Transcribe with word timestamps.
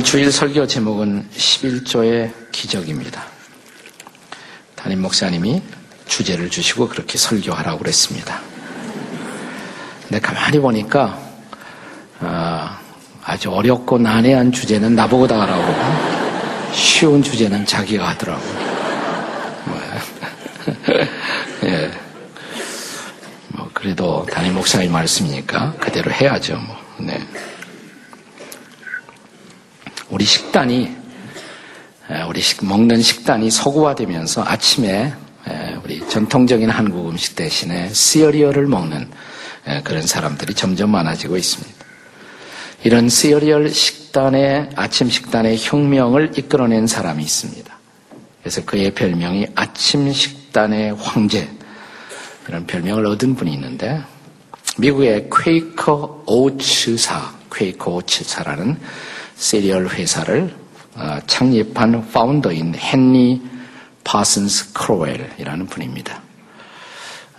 오늘 0.00 0.08
주일 0.08 0.32
설교 0.32 0.66
제목은 0.66 1.28
11조의 1.36 2.32
기적입니다. 2.52 3.22
담임 4.74 5.02
목사님이 5.02 5.60
주제를 6.06 6.48
주시고 6.48 6.88
그렇게 6.88 7.18
설교하라고 7.18 7.80
그랬습니다. 7.80 8.40
근데 10.00 10.18
가만히 10.18 10.58
보니까 10.58 11.20
어, 12.20 12.70
아주 13.24 13.50
어렵고 13.50 13.98
난해한 13.98 14.52
주제는 14.52 14.94
나보고 14.94 15.26
다 15.26 15.38
하라고 15.42 16.72
쉬운 16.72 17.22
주제는 17.22 17.66
자기가 17.66 18.08
하더라고. 18.08 18.42
예. 21.64 21.90
뭐 23.48 23.68
그래도 23.74 24.24
담임 24.32 24.54
목사님 24.54 24.92
말씀이니까 24.92 25.74
그대로 25.74 26.10
해야죠. 26.10 26.56
뭐. 26.56 26.76
네. 27.00 27.20
우리 30.10 30.24
식단이 30.24 30.96
우리 32.28 32.40
식, 32.40 32.64
먹는 32.64 33.00
식단이 33.00 33.50
서구화되면서 33.50 34.42
아침에 34.44 35.12
우리 35.84 36.06
전통적인 36.08 36.68
한국 36.68 37.08
음식 37.08 37.36
대신에 37.36 37.88
시어리얼을 37.92 38.66
먹는 38.66 39.08
그런 39.84 40.06
사람들이 40.06 40.54
점점 40.54 40.90
많아지고 40.90 41.36
있습니다. 41.36 41.84
이런 42.82 43.08
시어리얼 43.08 43.70
식단의 43.70 44.70
아침 44.74 45.08
식단의 45.08 45.58
혁명을 45.60 46.32
이끌어낸 46.36 46.86
사람이 46.86 47.22
있습니다. 47.22 47.78
그래서 48.42 48.64
그의 48.64 48.92
별명이 48.92 49.46
아침 49.54 50.12
식단의 50.12 50.96
황제 50.96 51.48
이런 52.48 52.66
별명을 52.66 53.06
얻은 53.06 53.36
분이 53.36 53.52
있는데 53.52 54.00
미국의 54.78 55.28
퀘이커 55.30 56.24
오츠사 56.26 57.34
퀘이커 57.52 57.92
오츠사라는 57.92 58.80
시리얼 59.40 59.88
회사를 59.88 60.54
어, 60.94 61.18
창립한 61.26 62.10
founder인 62.12 62.74
헨리 62.76 63.40
파슨스 64.04 64.74
크로웰이라는 64.74 65.66
분입니다. 65.66 66.20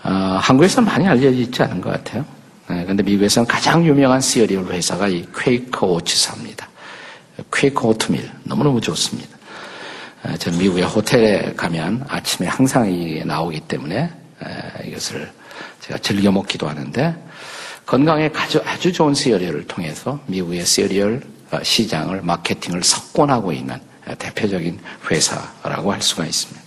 어, 0.03 0.09
한국에서는 0.41 0.89
많이 0.89 1.07
알려져 1.07 1.37
있지 1.37 1.61
않은 1.61 1.79
것 1.79 1.91
같아요. 1.91 2.25
그런데 2.65 3.03
네, 3.03 3.03
미국에서는 3.03 3.47
가장 3.47 3.85
유명한 3.85 4.19
시리얼 4.19 4.65
회사가 4.65 5.09
이 5.09 5.27
Quaker 5.35 5.85
Oats사입니다. 5.85 6.69
Quaker 7.53 7.89
오트밀 7.89 8.31
너무너무 8.45 8.81
좋습니다. 8.81 9.37
어, 10.23 10.37
전 10.37 10.57
미국의 10.57 10.85
호텔에 10.85 11.53
가면 11.55 12.05
아침에 12.07 12.47
항상 12.47 12.91
이게 12.91 13.23
나오기 13.23 13.59
때문에 13.61 14.09
이것을 14.87 15.31
제가 15.81 15.99
즐겨 15.99 16.31
먹기도 16.31 16.67
하는데 16.67 17.15
건강에 17.85 18.31
아주, 18.33 18.91
좋은 18.91 19.13
시리얼을 19.13 19.67
통해서 19.67 20.19
미국의 20.25 20.65
시리얼 20.65 21.21
어, 21.23 21.40
시장을 21.63 22.21
마케팅을 22.21 22.83
석권하고 22.83 23.51
있는 23.51 23.79
대표적인 24.17 24.79
회사라고 25.09 25.91
할 25.91 26.01
수가 26.01 26.25
있습니다. 26.25 26.61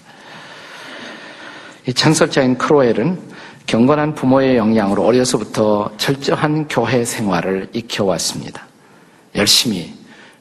이 1.86 1.92
창설자인 1.92 2.56
크로엘은 2.56 3.34
경건한 3.66 4.14
부모의 4.14 4.56
영향으로 4.56 5.04
어려서부터 5.04 5.90
철저한 5.96 6.68
교회 6.68 7.04
생활을 7.04 7.68
익혀왔습니다. 7.72 8.66
열심히 9.34 9.94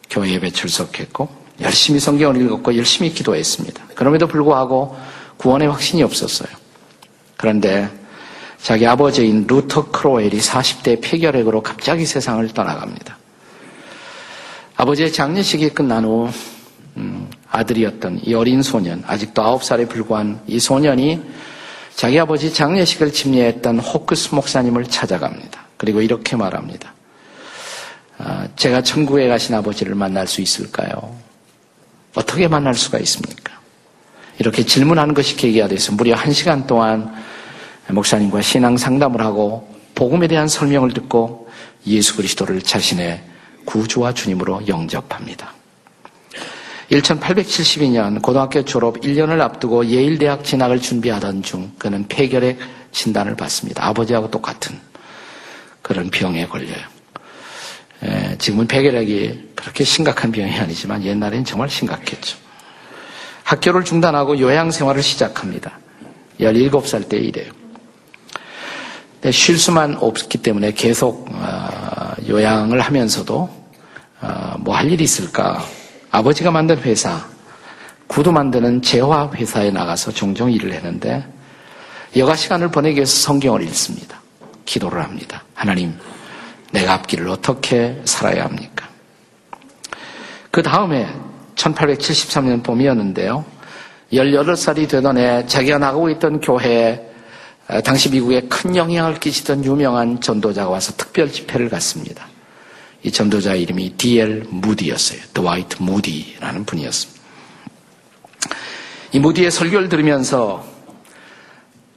교회 0.10 0.32
예배 0.32 0.52
출석했고 0.52 1.30
열심히 1.62 2.00
성경을 2.00 2.42
읽었고 2.42 2.76
열심히 2.78 3.12
기도했습니다. 3.12 3.84
그럼에도 3.96 4.28
불구하고 4.28 4.96
구원의 5.38 5.70
확신이 5.70 6.04
없었어요. 6.04 6.50
그런데 7.38 7.90
자기 8.62 8.88
아버지인 8.88 9.46
루터 9.48 9.92
크로웰이 9.92 10.32
40대 10.32 11.02
폐결핵으로 11.02 11.62
갑자기 11.62 12.06
세상을 12.06 12.48
떠나갑니다. 12.50 13.18
아버지의 14.84 15.14
장례식이 15.14 15.70
끝난 15.70 16.04
후 16.04 16.30
음, 16.98 17.30
아들이었던 17.50 18.20
이 18.24 18.34
어린 18.34 18.62
소년, 18.62 19.02
아직도 19.08 19.42
9살에 19.42 19.88
불과한 19.88 20.42
이 20.46 20.60
소년이 20.60 21.22
자기 21.96 22.20
아버지 22.20 22.54
장례식을 22.54 23.14
침례했던 23.14 23.80
호크스 23.80 24.36
목사님을 24.36 24.86
찾아갑니다. 24.86 25.68
그리고 25.78 26.02
이렇게 26.02 26.36
말합니다. 26.36 26.94
아, 28.18 28.48
제가 28.58 28.82
천국에 28.82 29.30
가신 29.30 29.56
아버지를 29.56 29.96
만날 29.96 30.28
수 30.28 30.42
있을까요? 30.42 31.16
어떻게 32.14 32.50
만날 32.50 32.74
수가 32.74 33.00
있습니까? 33.00 33.54
이렇게 34.38 34.66
질문하는 34.66 35.14
것이 35.14 35.38
계기가 35.38 35.70
돼서 35.70 35.94
무려 35.94 36.16
한 36.16 36.34
시간 36.34 36.68
동안 36.68 37.14
목사님과 37.88 38.42
신앙 38.42 38.76
상담을 38.76 39.22
하고 39.22 39.74
복음에 39.96 40.28
대한 40.28 40.50
설명을 40.50 40.94
듣고 40.94 41.48
예수 41.88 42.18
그리스도를 42.18 42.62
자신의 42.62 43.33
구주와 43.66 44.14
주님으로 44.14 44.68
영접합니다. 44.68 45.54
1872년 46.92 48.22
고등학교 48.22 48.64
졸업 48.64 49.02
1년을 49.02 49.40
앞두고 49.42 49.88
예일대학 49.88 50.44
진학을 50.44 50.80
준비하던 50.80 51.42
중 51.44 51.72
그는 51.78 52.08
폐결핵 52.08 52.60
진단을 52.92 53.36
받습니다. 53.36 53.86
아버지하고 53.88 54.30
똑같은 54.30 54.80
그런 55.82 56.10
병에 56.10 56.46
걸려요. 56.48 56.94
에, 58.04 58.38
지금은 58.38 58.68
폐결핵이 58.68 59.52
그렇게 59.56 59.84
심각한 59.84 60.32
병이 60.32 60.52
아니지만 60.60 61.04
옛날엔 61.04 61.46
정말 61.46 61.70
심각했죠. 61.70 62.38
학교를 63.44 63.84
중단하고 63.84 64.40
요양 64.40 64.72
생활을 64.72 65.02
시작합니다. 65.02 65.80
17살 66.40 67.10
때 67.10 67.18
이래요. 67.18 67.63
쉴 69.32 69.58
수만 69.58 69.96
없기 69.96 70.40
때문에 70.40 70.74
계속 70.74 71.28
어, 71.32 72.14
요양을 72.28 72.80
하면서도 72.82 73.50
어, 74.22 74.56
뭐할 74.60 74.92
일이 74.92 75.04
있을까? 75.04 75.64
아버지가 76.12 76.52
만든 76.52 76.80
회사, 76.80 77.26
구두 78.08 78.32
만드는 78.32 78.82
재화 78.82 79.30
회사에 79.34 79.72
나가서 79.72 80.12
종종 80.12 80.52
일을 80.52 80.74
했는데 80.74 81.26
여가 82.16 82.36
시간을 82.36 82.70
보내기 82.70 82.98
위해서 82.98 83.12
성경을 83.12 83.64
읽습니다. 83.64 84.22
기도를 84.66 85.04
합니다. 85.04 85.44
하나님, 85.56 85.98
내가 86.72 86.94
앞길을 86.94 87.28
어떻게 87.30 88.00
살아야 88.06 88.46
합니까? 88.46 88.88
그 90.52 90.62
다음에 90.62 91.08
1873년 91.56 92.64
봄이었는데요. 92.64 93.44
18살이 94.12 94.88
되던 94.88 95.18
해 95.18 95.46
자기가 95.48 95.80
나가고 95.80 96.10
있던 96.12 96.40
교회에 96.40 97.13
당시 97.84 98.10
미국에 98.10 98.42
큰 98.42 98.76
영향을 98.76 99.20
끼치던 99.20 99.64
유명한 99.66 100.20
전도자가 100.20 100.70
와서 100.70 100.94
특별 100.98 101.32
집회를 101.32 101.70
갔습니다. 101.70 102.28
이 103.04 103.12
전도자 103.12 103.56
이름이 103.56 103.96
D.L. 103.98 104.46
무디였어요. 104.50 105.20
드와이트 105.34 105.78
무디라는 105.82 106.66
분이었습니다. 106.66 107.22
이 109.14 109.20
무디의 109.20 109.52
설교를 109.52 109.90
들으면서 109.90 110.66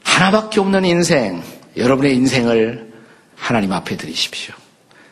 하나밖에 0.02 0.60
없는 0.60 0.84
인생, 0.84 1.42
여러분의 1.76 2.14
인생을 2.14 2.92
하나님 3.34 3.72
앞에 3.72 3.96
드리십시오. 3.96 4.54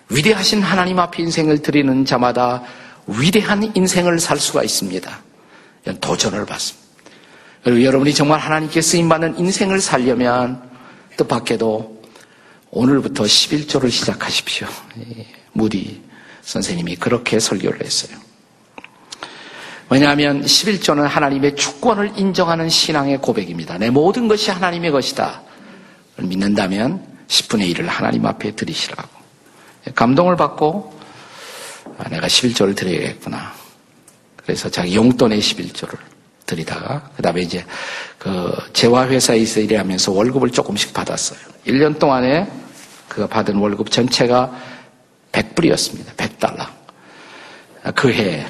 위대하신 0.08 0.62
하나님 0.62 0.98
앞에 0.98 1.22
인생을 1.22 1.62
드리는 1.62 2.04
자마다 2.04 2.62
위대한 3.06 3.70
인생을 3.74 4.18
살 4.18 4.38
수가 4.38 4.62
있습니다. 4.62 5.22
이런 5.84 6.00
도전을 6.00 6.46
받습니다. 6.46 6.83
그리고 7.64 7.82
여러분이 7.82 8.12
정말 8.12 8.38
하나님께 8.40 8.82
쓰임받는 8.82 9.38
인생을 9.38 9.80
살려면 9.80 10.62
뜻밖에도 11.16 12.02
오늘부터 12.70 13.24
11조를 13.24 13.90
시작하십시오. 13.90 14.68
무디 15.52 16.02
선생님이 16.42 16.96
그렇게 16.96 17.40
설교를 17.40 17.82
했어요. 17.82 18.18
왜냐하면 19.88 20.42
11조는 20.42 21.04
하나님의 21.04 21.56
주권을 21.56 22.12
인정하는 22.16 22.68
신앙의 22.68 23.18
고백입니다. 23.18 23.78
내 23.78 23.88
모든 23.88 24.28
것이 24.28 24.50
하나님의 24.50 24.90
것이다. 24.90 25.42
믿는다면 26.18 27.06
10분의 27.28 27.74
1을 27.74 27.86
하나님 27.86 28.26
앞에 28.26 28.54
드리시라고. 28.54 29.08
감동을 29.94 30.36
받고 30.36 30.98
아, 31.96 32.08
내가 32.08 32.26
11조를 32.26 32.76
드려야겠구나. 32.76 33.54
그래서 34.36 34.68
자기 34.68 34.96
용돈의 34.96 35.40
11조를 35.40 36.13
드리다가 36.46 37.10
그다음에 37.16 37.42
이제 37.42 37.64
그 38.18 38.52
재화 38.72 39.06
회사에서 39.06 39.60
일하면서 39.60 40.12
월급을 40.12 40.50
조금씩 40.50 40.92
받았어요. 40.92 41.38
1년 41.66 41.98
동안에 41.98 42.50
그가 43.08 43.26
받은 43.26 43.56
월급 43.56 43.90
전체가 43.90 44.52
100불이었습니다. 45.32 46.14
100달러. 46.16 46.66
그 47.94 48.12
해에 48.12 48.46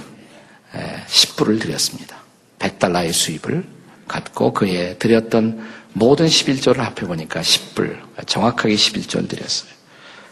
10불을 1.07 1.61
드렸습니다. 1.61 2.17
100달러의 2.59 3.13
수입을 3.13 3.65
갖고 4.07 4.53
그해 4.53 4.97
드렸던 4.99 5.67
모든 5.93 6.27
11조를 6.27 6.79
합해보니까 6.79 7.41
10불, 7.41 8.27
정확하게 8.27 8.75
11조를 8.75 9.29
드렸어요. 9.29 9.71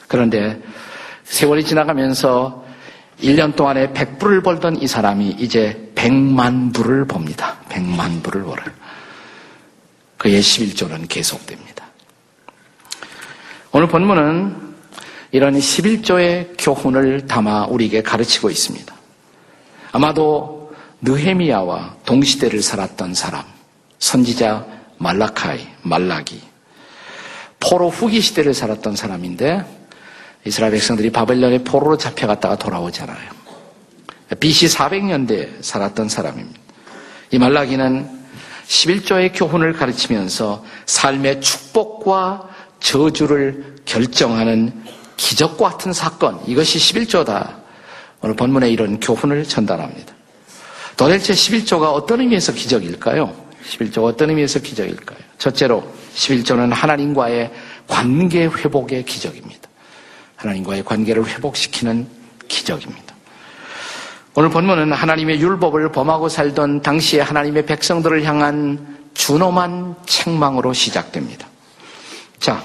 그런데 0.09 0.61
세월이 1.25 1.65
지나가면서 1.65 2.65
1년 3.21 3.55
동안에 3.55 3.93
100불을 3.93 4.43
벌던 4.43 4.83
이 4.83 4.87
사람이 4.87 5.37
이제 5.39 5.92
100만 6.03 6.75
불을 6.75 7.05
봅니다. 7.05 7.59
100만 7.69 8.23
불을 8.25 8.43
벌어요. 8.43 8.71
그의 10.19 10.41
11조는 10.41 11.09
계속됩니다. 11.09 11.87
오늘 13.71 13.87
본문은 13.87 14.75
이런 15.31 15.55
11조의 15.55 16.57
교훈을 16.59 17.27
담아 17.27 17.67
우리에게 17.67 18.03
가르치고 18.03 18.51
있습니다. 18.51 18.93
아마도 19.93 20.73
느헤미야와 21.03 21.97
동시대를 22.05 22.63
살았던 22.63 23.15
사람, 23.15 23.45
선지자 23.99 24.67
말라카이, 24.99 25.67
말라기, 25.83 26.43
포로 27.61 27.89
후기 27.89 28.21
시대를 28.21 28.55
살았던 28.55 28.97
사람인데 28.97 29.65
이스라엘 30.45 30.73
백성들이 30.73 31.11
바벨론의 31.11 31.63
포로로 31.63 31.97
잡혀갔다가 31.97 32.57
돌아오잖아요. 32.57 33.42
BC 34.39 34.67
400년대에 34.67 35.63
살았던 35.63 36.09
사람입니다. 36.09 36.61
이 37.31 37.39
말라기는 37.39 38.23
11조의 38.67 39.33
교훈을 39.35 39.73
가르치면서 39.73 40.65
삶의 40.87 41.41
축복과 41.41 42.49
저주를 42.81 43.77
결정하는 43.85 44.73
기적과 45.17 45.71
같은 45.71 45.93
사건, 45.93 46.41
이것이 46.47 46.79
11조다. 46.79 47.63
오늘 48.23 48.37
본문에 48.37 48.71
이런 48.71 49.01
교훈을 49.01 49.45
전달합니다. 49.45 50.15
도대체 50.97 51.33
11조가 51.33 51.93
어떤 51.93 52.21
의미에서 52.21 52.53
기적일까요? 52.53 53.35
11조가 53.65 54.05
어떤 54.05 54.31
의미에서 54.31 54.61
기적일까요? 54.61 55.19
첫째로 55.39 55.85
11조는 56.15 56.73
하나님과의 56.73 57.51
관계 57.89 58.47
회복의 58.47 59.05
기적입니다. 59.05 59.69
하나님과의 60.37 60.85
관계를 60.85 61.27
회복시키는 61.27 62.07
기적입니다. 62.49 63.12
오늘 64.35 64.49
본문은 64.49 64.93
하나님의 64.93 65.41
율법을 65.41 65.93
범하고 65.93 66.31
살던 66.31 66.81
당시의 66.81 67.23
하나님의 67.23 67.67
백성들을 67.67 68.25
향한 68.25 68.97
준엄한 69.13 69.97
책망으로 70.07 70.73
시작됩니다. 70.73 71.47
자, 72.39 72.63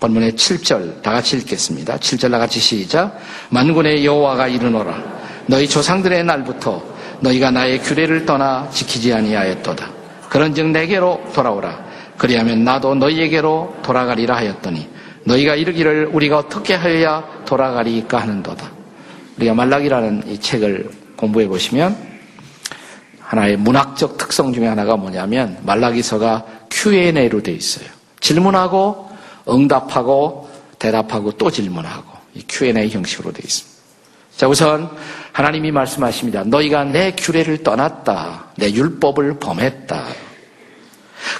본문의 0.00 0.32
7절 0.32 1.02
다 1.02 1.12
같이 1.12 1.36
읽겠습니다. 1.36 1.98
7절 1.98 2.30
다 2.30 2.38
같이 2.38 2.58
시작. 2.58 3.18
만군의 3.50 4.02
여호와가 4.06 4.48
이르노라. 4.48 5.18
너희 5.46 5.68
조상들의 5.68 6.24
날부터 6.24 6.82
너희가 7.20 7.50
나의 7.50 7.82
규례를 7.82 8.24
떠나 8.24 8.70
지키지 8.70 9.12
아니하였도다. 9.12 9.90
그런즉 10.30 10.68
내게로 10.70 11.22
돌아오라. 11.34 11.84
그리하면 12.16 12.64
나도 12.64 12.94
너희에게로 12.94 13.76
돌아가리라 13.82 14.36
하였더니 14.36 14.88
너희가 15.24 15.54
이르기를 15.54 16.10
우리가 16.12 16.38
어떻게 16.38 16.74
하여야 16.74 17.24
돌아가리까 17.44 18.22
하는도다. 18.22 18.77
우리가 19.38 19.54
말락이라는 19.54 20.24
이 20.28 20.40
책을 20.40 20.90
공부해 21.16 21.46
보시면 21.46 21.96
하나의 23.20 23.56
문학적 23.56 24.18
특성 24.18 24.52
중에 24.52 24.66
하나가 24.66 24.96
뭐냐면 24.96 25.58
말라기서가 25.62 26.44
Q&A로 26.70 27.42
되어 27.42 27.54
있어요. 27.54 27.88
질문하고 28.20 29.10
응답하고 29.48 30.50
대답하고 30.78 31.32
또 31.32 31.50
질문하고 31.50 32.10
이 32.34 32.44
Q&A 32.48 32.88
형식으로 32.88 33.32
되어 33.32 33.42
있습니다. 33.44 33.78
자, 34.36 34.48
우선 34.48 34.90
하나님이 35.32 35.72
말씀하십니다. 35.72 36.44
너희가 36.44 36.84
내 36.84 37.12
규례를 37.12 37.62
떠났다. 37.62 38.46
내 38.56 38.72
율법을 38.72 39.38
범했다. 39.38 40.04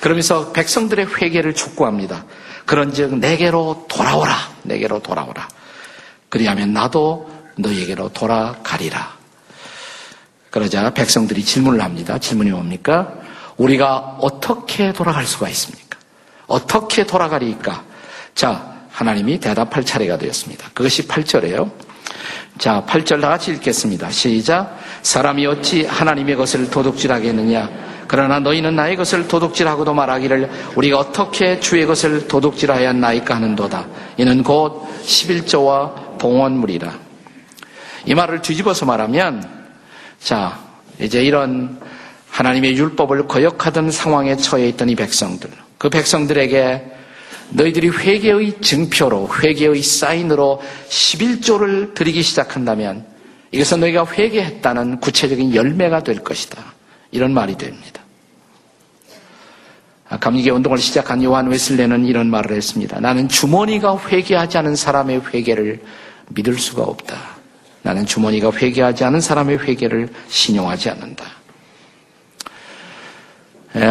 그러면서 0.00 0.52
백성들의 0.52 1.06
회개를 1.14 1.54
촉구합니다. 1.54 2.24
그런즉 2.66 3.18
내게로 3.18 3.86
돌아오라. 3.88 4.34
내게로 4.64 5.00
돌아오라. 5.00 5.48
그리하면 6.28 6.72
나도 6.72 7.37
너희에게로 7.58 8.10
돌아가리라. 8.10 9.18
그러자 10.50 10.90
백성들이 10.90 11.44
질문을 11.44 11.82
합니다. 11.82 12.18
질문이 12.18 12.50
뭡니까? 12.50 13.12
우리가 13.56 14.16
어떻게 14.20 14.92
돌아갈 14.92 15.26
수가 15.26 15.48
있습니까? 15.50 15.98
어떻게 16.46 17.04
돌아가리까? 17.04 17.84
자, 18.34 18.78
하나님이 18.90 19.38
대답할 19.40 19.84
차례가 19.84 20.16
되었습니다. 20.16 20.70
그것이 20.72 21.06
8절이에요. 21.06 21.70
자, 22.58 22.84
8절 22.88 23.20
다 23.20 23.28
같이 23.28 23.52
읽겠습니다. 23.52 24.10
시작. 24.10 24.78
사람이 25.02 25.46
어찌 25.46 25.84
하나님의 25.84 26.36
것을 26.36 26.70
도둑질하겠느냐? 26.70 27.88
그러나 28.08 28.40
너희는 28.40 28.74
나의 28.74 28.96
것을 28.96 29.28
도둑질하고도 29.28 29.92
말하기를 29.92 30.50
우리가 30.74 30.98
어떻게 30.98 31.60
주의 31.60 31.84
것을 31.84 32.26
도둑질하였나이까 32.26 33.34
하는도다. 33.36 33.86
이는 34.16 34.42
곧 34.42 34.88
11조와 35.04 36.18
봉헌물이라. 36.18 37.07
이 38.08 38.14
말을 38.14 38.40
뒤집어서 38.40 38.86
말하면 38.86 39.46
자 40.18 40.58
이제 40.98 41.22
이런 41.22 41.78
하나님의 42.30 42.74
율법을 42.74 43.28
거역하던 43.28 43.90
상황에 43.90 44.34
처해 44.36 44.66
있던 44.68 44.88
이 44.88 44.94
백성들 44.94 45.50
그 45.76 45.90
백성들에게 45.90 46.92
너희들이 47.50 47.90
회개의 47.90 48.62
증표로 48.62 49.28
회개의 49.42 49.82
사인으로 49.82 50.62
11조를 50.88 51.92
드리기 51.94 52.22
시작한다면 52.22 53.04
이것은 53.50 53.80
너희가 53.80 54.06
회개했다는 54.06 55.00
구체적인 55.00 55.54
열매가 55.54 56.02
될 56.02 56.22
것이다. 56.22 56.62
이런 57.10 57.32
말이 57.32 57.56
됩니다. 57.56 58.02
아, 60.10 60.18
감리계 60.18 60.50
운동을 60.50 60.78
시작한 60.78 61.22
요한 61.22 61.48
웨슬레는 61.48 62.06
이런 62.06 62.30
말을 62.30 62.56
했습니다. 62.56 63.00
나는 63.00 63.28
주머니가 63.28 63.98
회개하지 63.98 64.58
않은 64.58 64.76
사람의 64.76 65.22
회개를 65.32 65.80
믿을 66.30 66.58
수가 66.58 66.82
없다. 66.82 67.37
나는 67.82 68.04
주머니가 68.06 68.52
회개하지 68.52 69.04
않은 69.04 69.20
사람의 69.20 69.58
회개를 69.58 70.08
신용하지 70.28 70.90
않는다. 70.90 71.24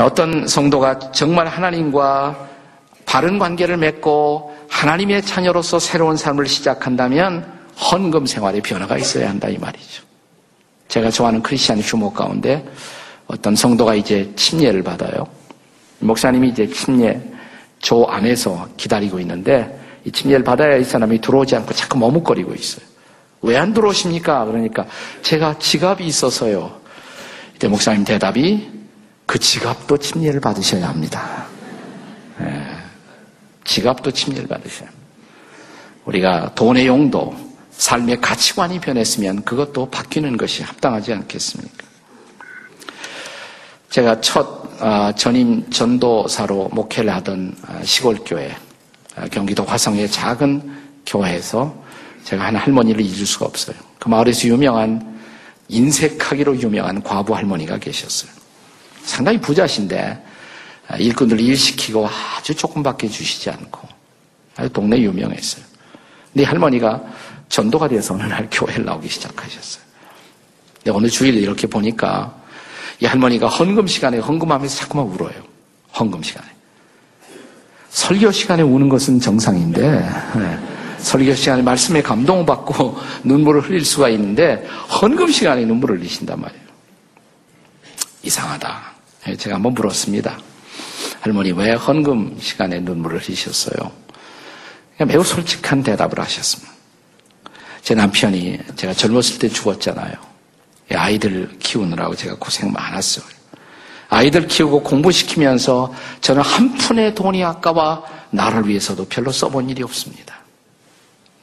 어떤 0.03 0.47
성도가 0.47 1.11
정말 1.11 1.47
하나님과 1.47 2.47
바른 3.05 3.39
관계를 3.39 3.77
맺고 3.77 4.55
하나님의 4.69 5.21
자녀로서 5.21 5.79
새로운 5.79 6.17
삶을 6.17 6.47
시작한다면 6.47 7.57
헌금 7.91 8.25
생활에 8.25 8.59
변화가 8.59 8.97
있어야 8.97 9.29
한다 9.29 9.47
이 9.47 9.57
말이죠. 9.57 10.03
제가 10.87 11.09
좋아하는 11.09 11.41
크리스찬 11.41 11.79
휴모 11.79 12.11
가운데 12.11 12.65
어떤 13.27 13.55
성도가 13.55 13.95
이제 13.95 14.31
침례를 14.35 14.83
받아요. 14.83 15.27
목사님이 15.99 16.49
이제 16.49 16.67
침례 16.67 17.21
조 17.79 18.05
안에서 18.05 18.67
기다리고 18.77 19.19
있는데 19.19 19.79
이 20.03 20.11
침례를 20.11 20.43
받아야 20.43 20.77
이 20.77 20.83
사람이 20.83 21.21
들어오지 21.21 21.55
않고 21.55 21.73
자꾸 21.73 21.97
머뭇거리고 21.97 22.53
있어요. 22.53 22.85
왜 23.41 23.57
안 23.57 23.73
들어오십니까? 23.73 24.45
그러니까 24.45 24.85
제가 25.21 25.59
지갑이 25.59 26.05
있어서요. 26.05 26.79
이때 27.55 27.67
목사님 27.67 28.03
대답이 28.03 28.69
그 29.25 29.39
지갑도 29.39 29.97
침례를 29.97 30.39
받으셔야 30.39 30.87
합니다. 30.87 31.45
네. 32.39 32.67
지갑도 33.63 34.11
침례를 34.11 34.47
받으셔야 34.47 34.87
합니다. 34.87 35.07
우리가 36.05 36.55
돈의 36.55 36.87
용도, 36.87 37.35
삶의 37.71 38.21
가치관이 38.21 38.79
변했으면 38.79 39.43
그것도 39.43 39.89
바뀌는 39.89 40.37
것이 40.37 40.63
합당하지 40.63 41.13
않겠습니까? 41.13 41.85
제가 43.89 44.21
첫 44.21 44.67
아, 44.79 45.11
전임 45.15 45.67
전도사로 45.71 46.69
목회를 46.71 47.13
하던 47.15 47.55
아, 47.65 47.81
시골교회, 47.83 48.55
아, 49.15 49.27
경기도 49.29 49.63
화성의 49.63 50.09
작은 50.11 50.77
교회에서 51.05 51.86
제가 52.27 52.43
한 52.43 52.57
할머니를 52.57 52.99
잊을 53.05 53.25
수가 53.25 53.45
없어요. 53.45 53.77
그 53.99 54.09
마을에서 54.09 54.49
유명한 54.49 55.17
인색하기로 55.69 56.59
유명한 56.59 57.01
과부 57.01 57.33
할머니가 57.33 57.77
계셨어요. 57.77 58.29
상당히 59.03 59.39
부자신데 59.39 60.25
일꾼들 60.99 61.39
일 61.39 61.55
시키고 61.55 62.05
아주 62.05 62.53
조금밖에 62.53 63.07
주시지 63.07 63.49
않고 63.49 63.87
아주 64.57 64.69
동네 64.73 64.99
유명했어요. 64.99 65.63
근데 66.33 66.43
할머니가 66.43 67.01
전도가 67.47 67.87
돼서 67.87 68.13
어느 68.13 68.23
날 68.23 68.45
교회를 68.51 68.83
나오기 68.83 69.07
시작하셨어요. 69.07 69.83
근데 70.79 70.91
오늘 70.91 71.09
주일 71.09 71.35
이렇게 71.35 71.65
보니까 71.65 72.35
이 72.99 73.05
할머니가 73.05 73.47
헌금 73.47 73.87
시간에 73.87 74.17
헌금하면서 74.17 74.75
자꾸만 74.75 75.05
울어요. 75.05 75.41
헌금 75.97 76.21
시간에. 76.23 76.45
설교 77.89 78.33
시간에 78.33 78.63
우는 78.63 78.89
것은 78.89 79.21
정상인데, 79.21 79.81
네. 80.35 80.76
설교 80.99 81.35
시간에 81.35 81.61
말씀에 81.61 82.01
감동받고 82.01 82.97
눈물을 83.23 83.61
흘릴 83.61 83.85
수가 83.85 84.09
있는데, 84.09 84.67
헌금 85.01 85.31
시간에 85.31 85.65
눈물을 85.65 85.99
흘리신단 85.99 86.39
말이에요. 86.39 86.67
이상하다. 88.23 88.81
네, 89.25 89.35
제가 89.35 89.55
한번 89.55 89.73
물었습니다. 89.73 90.37
할머니, 91.21 91.51
왜 91.51 91.73
헌금 91.73 92.37
시간에 92.39 92.79
눈물을 92.79 93.19
흘리셨어요? 93.19 93.91
매우 95.05 95.23
솔직한 95.23 95.83
대답을 95.83 96.19
하셨습니다. 96.19 96.71
제 97.81 97.95
남편이 97.95 98.59
제가 98.75 98.93
젊었을 98.93 99.39
때 99.39 99.47
죽었잖아요. 99.47 100.13
아이들 100.93 101.57
키우느라고 101.59 102.15
제가 102.15 102.35
고생 102.39 102.71
많았어요. 102.71 103.25
아이들 104.09 104.47
키우고 104.47 104.83
공부시키면서 104.83 105.93
저는 106.21 106.41
한 106.41 106.73
푼의 106.75 107.13
돈이 107.13 107.43
아까워 107.43 108.03
나를 108.31 108.67
위해서도 108.67 109.05
별로 109.05 109.31
써본 109.31 109.69
일이 109.69 109.83
없습니다. 109.83 110.36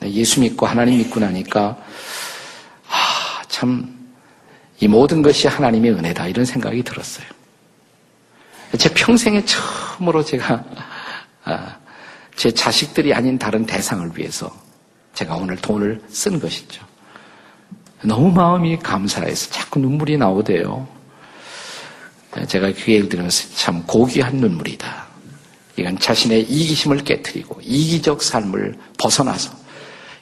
예수 0.06 0.40
믿고 0.40 0.66
하나님 0.66 0.99
믿고 0.99 1.20
나니까 1.20 1.78
아, 2.88 3.42
참 3.49 3.94
이 4.80 4.88
모든 4.88 5.23
것이 5.23 5.46
하나님의 5.49 5.92
은혜다 5.92 6.28
이런 6.28 6.44
생각이 6.44 6.82
들었어요. 6.82 7.26
제 8.76 8.92
평생에 8.92 9.44
처음으로 9.44 10.25
제가 10.25 10.64
아, 11.44 11.76
제 12.34 12.50
자식들이 12.50 13.14
아닌 13.14 13.38
다른 13.38 13.64
대상을 13.64 14.11
위해서 14.16 14.54
제가 15.14 15.37
오늘 15.37 15.56
돈을 15.56 16.02
쓴 16.08 16.40
것이죠. 16.40 16.84
너무 18.02 18.32
마음이 18.32 18.78
감사해서 18.80 19.50
자꾸 19.50 19.78
눈물이 19.78 20.18
나오대요. 20.18 20.87
제가 22.49 22.73
그 22.73 22.80
얘기를 22.92 23.08
들으면서 23.08 23.56
참 23.56 23.84
고귀한 23.87 24.37
눈물이다. 24.37 25.06
이건 25.76 25.99
자신의 25.99 26.42
이기심을 26.42 26.99
깨뜨리고 27.04 27.61
이기적 27.62 28.23
삶을 28.23 28.76
벗어나서 28.99 29.63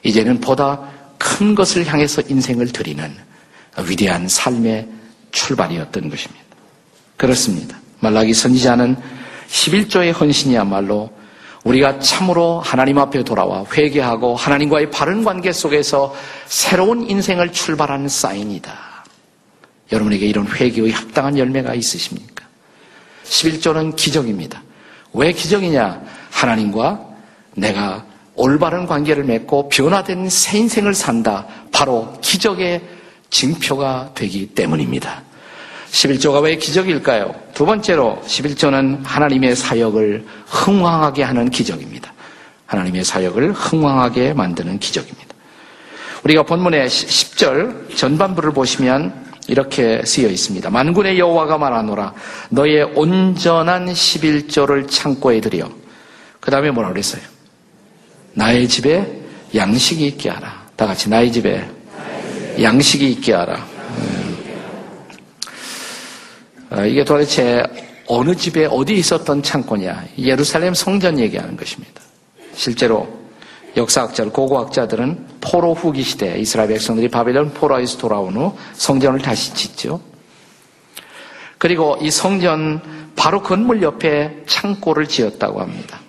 이제는 0.03 0.39
보다 0.39 0.79
큰 1.17 1.55
것을 1.55 1.85
향해서 1.85 2.23
인생을 2.27 2.67
드리는 2.67 3.11
위대한 3.87 4.27
삶의 4.27 4.87
출발이었던 5.31 6.09
것입니다. 6.09 6.43
그렇습니다. 7.17 7.77
말라기 7.99 8.33
선지자는 8.33 8.97
11조의 9.49 10.19
헌신이야말로 10.19 11.11
우리가 11.63 11.99
참으로 11.99 12.59
하나님 12.59 12.97
앞에 12.97 13.23
돌아와 13.23 13.65
회개하고 13.71 14.35
하나님과의 14.35 14.91
바른 14.91 15.23
관계 15.23 15.53
속에서 15.53 16.13
새로운 16.47 17.09
인생을 17.09 17.53
출발하는 17.53 18.09
사인이다. 18.09 18.73
여러분에게 19.91 20.25
이런 20.25 20.47
회개의 20.47 20.91
합당한 20.91 21.37
열매가 21.37 21.73
있으십니까? 21.75 22.45
11조는 23.23 23.95
기적입니다. 23.95 24.61
왜 25.13 25.31
기적이냐? 25.31 26.01
하나님과 26.31 27.07
내가 27.55 28.05
올바른 28.35 28.87
관계를 28.87 29.23
맺고 29.23 29.69
변화된 29.69 30.29
새 30.29 30.57
인생을 30.57 30.93
산다. 30.93 31.45
바로 31.71 32.13
기적의 32.21 32.81
징표가 33.29 34.11
되기 34.15 34.47
때문입니다. 34.47 35.23
11조가 35.91 36.43
왜 36.43 36.55
기적일까요? 36.55 37.35
두 37.53 37.65
번째로 37.65 38.19
11조는 38.25 39.03
하나님의 39.03 39.55
사역을 39.55 40.25
흥왕하게 40.47 41.23
하는 41.23 41.49
기적입니다. 41.49 42.11
하나님의 42.65 43.03
사역을 43.03 43.53
흥왕하게 43.53 44.33
만드는 44.33 44.79
기적입니다. 44.79 45.33
우리가 46.23 46.43
본문의 46.43 46.87
10절 46.87 47.95
전반부를 47.95 48.53
보시면 48.53 49.23
이렇게 49.47 50.01
쓰여 50.05 50.29
있습니다. 50.29 50.69
만군의 50.69 51.19
여호와가 51.19 51.57
말하노라 51.57 52.13
너의 52.49 52.83
온전한 52.95 53.87
11조를 53.87 54.89
창고에 54.89 55.41
들여 55.41 55.69
그 56.39 56.49
다음에 56.49 56.71
뭐라 56.71 56.89
그랬어요? 56.89 57.32
나의 58.33 58.67
집에 58.67 59.05
양식이 59.55 60.05
있게 60.07 60.29
하라. 60.29 60.67
다 60.75 60.87
같이 60.87 61.09
나의 61.09 61.31
집에 61.31 61.65
양식이 62.61 63.11
있게 63.11 63.33
하라. 63.33 63.65
어, 66.71 66.85
이게 66.85 67.03
도대체 67.03 67.63
어느 68.07 68.35
집에 68.35 68.65
어디 68.65 68.95
있었던 68.95 69.43
창고냐? 69.43 70.05
예루살렘 70.17 70.73
성전 70.73 71.19
얘기하는 71.19 71.55
것입니다. 71.55 72.01
실제로 72.55 73.07
역사학자, 73.75 74.25
고고학자들은 74.25 75.27
포로 75.41 75.73
후기 75.73 76.03
시대 76.03 76.37
이스라엘 76.37 76.69
백성들이 76.69 77.09
바벨론 77.09 77.53
포로에서 77.53 77.97
돌아온 77.97 78.35
후 78.35 78.55
성전을 78.73 79.21
다시 79.21 79.53
짓죠. 79.53 79.99
그리고 81.57 81.97
이 82.01 82.11
성전 82.11 82.81
바로 83.15 83.41
건물 83.41 83.81
옆에 83.81 84.43
창고를 84.45 85.07
지었다고 85.07 85.61
합니다. 85.61 86.02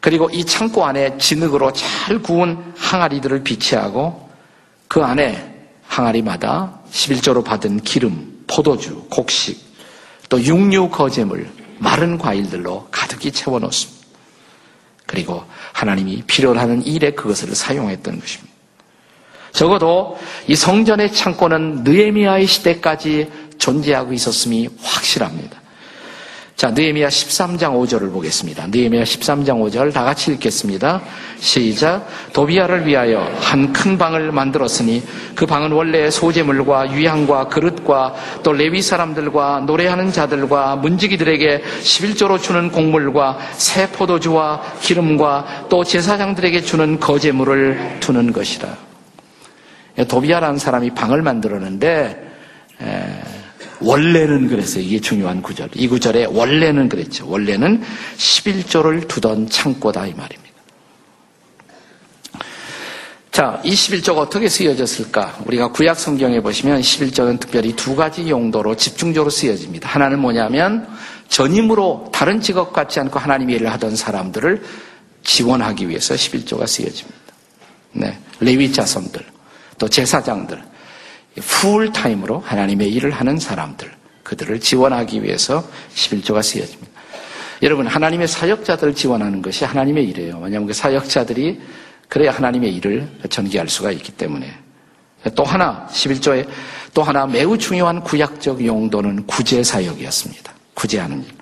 그리고 0.00 0.28
이 0.30 0.44
창고 0.44 0.84
안에 0.84 1.18
진흙으로 1.18 1.72
잘 1.72 2.20
구운 2.20 2.72
항아리들을 2.76 3.42
비치하고 3.42 4.28
그 4.86 5.02
안에 5.02 5.54
항아리마다 5.86 6.80
11조로 6.90 7.44
받은 7.44 7.80
기름, 7.80 8.44
포도주, 8.46 9.06
곡식, 9.10 9.58
또 10.28 10.42
육류 10.42 10.90
거제물, 10.90 11.48
마른 11.78 12.18
과일들로 12.18 12.88
가득히 12.90 13.32
채워 13.32 13.58
놓습니다. 13.58 13.98
그리고 15.06 15.42
하나님이 15.72 16.22
필요로 16.26 16.60
하는 16.60 16.84
일에 16.84 17.12
그것을 17.12 17.54
사용했던 17.54 18.20
것입니다. 18.20 18.54
적어도 19.52 20.18
이 20.46 20.54
성전의 20.54 21.12
창고는 21.12 21.82
느에미아의 21.82 22.46
시대까지 22.46 23.30
존재하고 23.58 24.12
있었음이 24.12 24.68
확실합니다. 24.80 25.60
자, 26.58 26.72
느헤미야 26.72 27.06
13장 27.06 27.70
5절을 27.70 28.12
보겠습니다. 28.12 28.66
느헤미야 28.66 29.04
13장 29.04 29.62
5절 29.62 29.92
다 29.94 30.02
같이 30.02 30.32
읽겠습니다. 30.32 31.00
시작. 31.38 32.04
도비아를 32.32 32.84
위하여 32.84 33.20
한 33.38 33.72
큰 33.72 33.96
방을 33.96 34.32
만들었으니 34.32 35.04
그 35.36 35.46
방은 35.46 35.70
원래 35.70 36.10
소재물과 36.10 36.94
유향과 36.94 37.46
그릇과 37.46 38.16
또 38.42 38.52
레위 38.52 38.82
사람들과 38.82 39.60
노래하는 39.68 40.10
자들과 40.10 40.74
문지기들에게 40.74 41.62
11조로 41.80 42.42
주는 42.42 42.72
곡물과 42.72 43.38
새 43.52 43.88
포도주와 43.92 44.60
기름과 44.80 45.66
또 45.68 45.84
제사장들에게 45.84 46.62
주는 46.62 46.98
거제물을 46.98 47.98
두는 48.00 48.32
것이다. 48.32 48.76
도비아라는 50.08 50.58
사람이 50.58 50.90
방을 50.90 51.22
만들었는데 51.22 52.26
원래는 53.80 54.48
그랬어요. 54.48 54.82
이게 54.82 55.00
중요한 55.00 55.42
구절. 55.42 55.70
이 55.74 55.88
구절에 55.88 56.26
원래는 56.26 56.88
그랬죠. 56.88 57.28
원래는 57.28 57.82
11조를 58.16 59.08
두던 59.08 59.48
창고다 59.48 60.06
이 60.06 60.14
말입니다. 60.14 60.48
자, 63.30 63.60
이 63.62 63.70
11조가 63.72 64.18
어떻게 64.18 64.48
쓰여졌을까? 64.48 65.42
우리가 65.46 65.70
구약 65.70 65.96
성경에 65.98 66.40
보시면 66.40 66.80
11조는 66.80 67.38
특별히 67.38 67.72
두 67.76 67.94
가지 67.94 68.28
용도로 68.28 68.76
집중적으로 68.76 69.30
쓰여집니다. 69.30 69.88
하나는 69.88 70.18
뭐냐면 70.18 70.88
전임으로 71.28 72.10
다른 72.12 72.40
직업 72.40 72.72
같지 72.72 72.98
않고 72.98 73.18
하나님의 73.18 73.56
일을 73.56 73.70
하던 73.74 73.94
사람들을 73.94 74.60
지원하기 75.22 75.88
위해서 75.88 76.14
11조가 76.14 76.66
쓰여집니다. 76.66 77.18
네. 77.92 78.18
레위 78.40 78.72
자손들, 78.72 79.24
또 79.78 79.88
제사장들, 79.88 80.60
풀타임으로 81.40 82.40
하나님의 82.40 82.90
일을 82.92 83.10
하는 83.10 83.38
사람들, 83.38 83.90
그들을 84.22 84.60
지원하기 84.60 85.22
위해서 85.22 85.68
11조가 85.94 86.42
쓰여집니다. 86.42 86.90
여러분, 87.62 87.86
하나님의 87.86 88.28
사역자들을 88.28 88.94
지원하는 88.94 89.42
것이 89.42 89.64
하나님의 89.64 90.04
일이에요. 90.08 90.38
왜냐하면 90.38 90.66
그 90.66 90.72
사역자들이 90.72 91.60
그래야 92.08 92.32
하나님의 92.32 92.74
일을 92.76 93.08
전개할 93.28 93.68
수가 93.68 93.90
있기 93.92 94.12
때문에. 94.12 94.52
또 95.34 95.44
하나, 95.44 95.86
11조에 95.90 96.46
또 96.94 97.02
하나 97.02 97.26
매우 97.26 97.58
중요한 97.58 98.00
구약적 98.02 98.64
용도는 98.64 99.26
구제 99.26 99.62
사역이었습니다. 99.62 100.52
구제하는 100.74 101.22
일. 101.24 101.38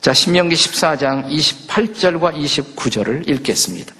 자, 0.00 0.14
신명기 0.14 0.54
14장 0.54 1.28
28절과 1.28 2.34
29절을 2.36 3.28
읽겠습니다. 3.28 3.95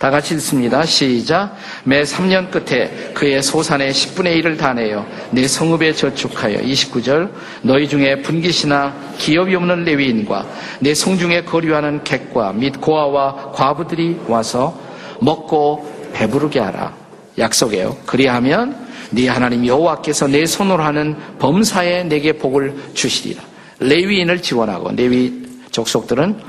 다 0.00 0.10
같이 0.10 0.32
읽습니다. 0.32 0.82
시작. 0.86 1.54
매 1.84 2.00
3년 2.04 2.50
끝에 2.50 3.12
그의 3.12 3.42
소산의 3.42 3.92
10분의 3.92 4.40
1을 4.40 4.56
다 4.56 4.72
내어 4.72 5.04
내 5.30 5.46
성읍에 5.46 5.92
저축하여 5.92 6.56
29절 6.60 7.30
너희 7.60 7.86
중에 7.86 8.22
분깃이나 8.22 8.94
기업이 9.18 9.54
없는 9.54 9.84
레위인과 9.84 10.46
내 10.80 10.94
성중에 10.94 11.42
거류하는 11.42 12.02
객과 12.02 12.54
및 12.54 12.80
고아와 12.80 13.52
과부들이 13.52 14.20
와서 14.26 14.74
먹고 15.20 16.10
배부르게 16.14 16.60
하라. 16.60 16.94
약속해요. 17.36 17.98
그리하면 18.06 18.88
네 19.10 19.28
하나님 19.28 19.66
여호와께서 19.66 20.28
내 20.28 20.46
손으로 20.46 20.82
하는 20.82 21.14
범사에 21.38 22.04
내게 22.04 22.32
복을 22.32 22.74
주시리라. 22.94 23.42
레위인을 23.80 24.40
지원하고 24.40 24.92
레위 24.92 25.42
족속들은 25.70 26.40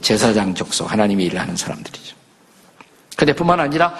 제사장 0.00 0.54
족속 0.54 0.92
하나님이 0.92 1.24
일을 1.24 1.40
하는 1.40 1.56
사람들이죠. 1.56 2.23
근데 3.16 3.32
뿐만 3.32 3.60
아니라 3.60 3.94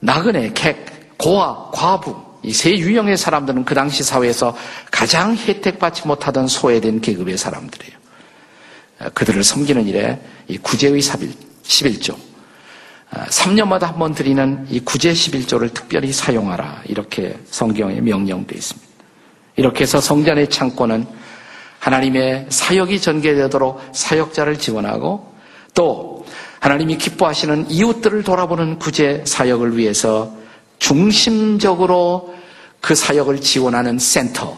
나그네, 0.00 0.52
객, 0.54 1.16
고아, 1.18 1.70
과부 1.72 2.26
이 2.46 2.52
세 2.52 2.76
유형의 2.78 3.16
사람들은 3.16 3.64
그 3.64 3.74
당시 3.74 4.04
사회에서 4.04 4.56
가장 4.92 5.36
혜택받지 5.36 6.06
못하던 6.06 6.46
소외된 6.46 7.00
계급의 7.00 7.36
사람들이에요. 7.36 7.96
그들을 9.14 9.42
섬기는 9.42 9.86
일에 9.88 10.20
이 10.46 10.56
구제의 10.56 11.00
11조 11.00 12.16
3년마다 13.10 13.82
한 13.86 13.98
번 13.98 14.14
드리는 14.14 14.64
이 14.70 14.78
구제 14.80 15.12
11조를 15.12 15.74
특별히 15.74 16.12
사용하라 16.12 16.82
이렇게 16.86 17.36
성경에 17.50 18.00
명령되어 18.00 18.56
있습니다. 18.56 18.88
이렇게 19.56 19.82
해서 19.82 20.00
성전의 20.00 20.48
창고는 20.50 21.06
하나님의 21.80 22.46
사역이 22.48 23.00
전개되도록 23.00 23.80
사역자를 23.92 24.58
지원하고 24.58 25.34
또 25.74 26.15
하나님이 26.60 26.98
기뻐하시는 26.98 27.70
이웃들을 27.70 28.22
돌아보는 28.22 28.78
구제 28.78 29.22
사역을 29.26 29.76
위해서 29.76 30.32
중심적으로 30.78 32.34
그 32.80 32.94
사역을 32.94 33.40
지원하는 33.40 33.98
센터, 33.98 34.56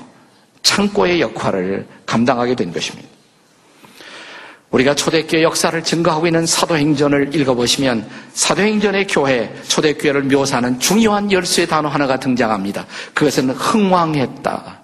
창고의 0.62 1.21
역할을 1.21 1.87
감당하게 2.07 2.55
된 2.55 2.73
것입니다. 2.73 3.09
우리가 4.71 4.95
초대교회 4.95 5.43
역사를 5.43 5.83
증거하고 5.83 6.26
있는 6.26 6.45
사도행전을 6.45 7.35
읽어보시면 7.35 8.07
사도행전의 8.35 9.07
교회, 9.07 9.55
초대교회를 9.67 10.25
묘사하는 10.25 10.78
중요한 10.78 11.33
열쇠 11.33 11.67
단어 11.67 11.88
하나가 11.88 12.19
등장합니다. 12.19 12.85
그것은 13.14 13.50
흥왕했다. 13.50 14.78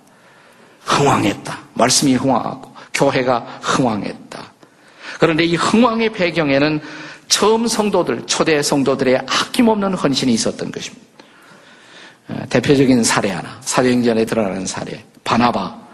흥왕했다. 0.86 1.58
말씀이 1.74 2.14
흥왕하고 2.14 2.72
교회가 2.94 3.58
흥왕했다. 3.60 4.52
그런데 5.18 5.44
이 5.44 5.54
흥왕의 5.56 6.12
배경에는 6.12 6.80
처음 7.28 7.66
성도들, 7.66 8.26
초대 8.26 8.62
성도들의 8.62 9.18
아낌없는 9.26 9.94
헌신이 9.94 10.32
있었던 10.32 10.70
것입니다. 10.70 11.04
대표적인 12.48 13.04
사례 13.04 13.30
하나, 13.30 13.58
사도행전에 13.60 14.24
드러나는 14.24 14.66
사례, 14.66 15.04
바나바. 15.24 15.84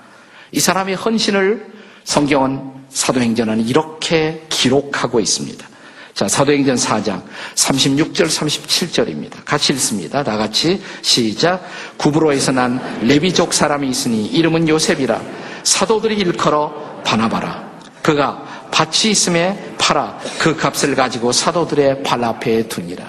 이 0.53 0.61
사람의 0.61 0.95
헌신을 0.97 1.67
성경은 2.05 2.61
사도행전은 2.91 3.67
이렇게 3.67 4.45
기록하고 4.49 5.21
있습니다. 5.21 5.69
자, 6.15 6.29
사도행전 6.29 6.77
4장 6.77 7.23
36절 7.55 8.27
37절입니다. 8.27 9.45
같이 9.45 9.73
읽습니다. 9.73 10.23
다 10.23 10.37
같이 10.37 10.83
시작. 11.03 11.65
구브로에서 11.97 12.53
난 12.53 12.81
레비족 13.07 13.55
사람이 13.55 13.89
있으니 13.89 14.27
이름은 14.27 14.69
요셉이라 14.69 15.21
사도들이 15.63 16.17
일컬어 16.17 17.03
바나바라. 17.05 17.71
그가 18.03 18.69
밭이 18.71 19.13
있음에 19.13 19.70
팔아 19.91 20.21
그 20.39 20.57
값을 20.57 20.95
가지고 20.95 21.33
사도들의 21.33 22.05
발 22.05 22.23
앞에 22.23 22.69
두니라. 22.69 23.05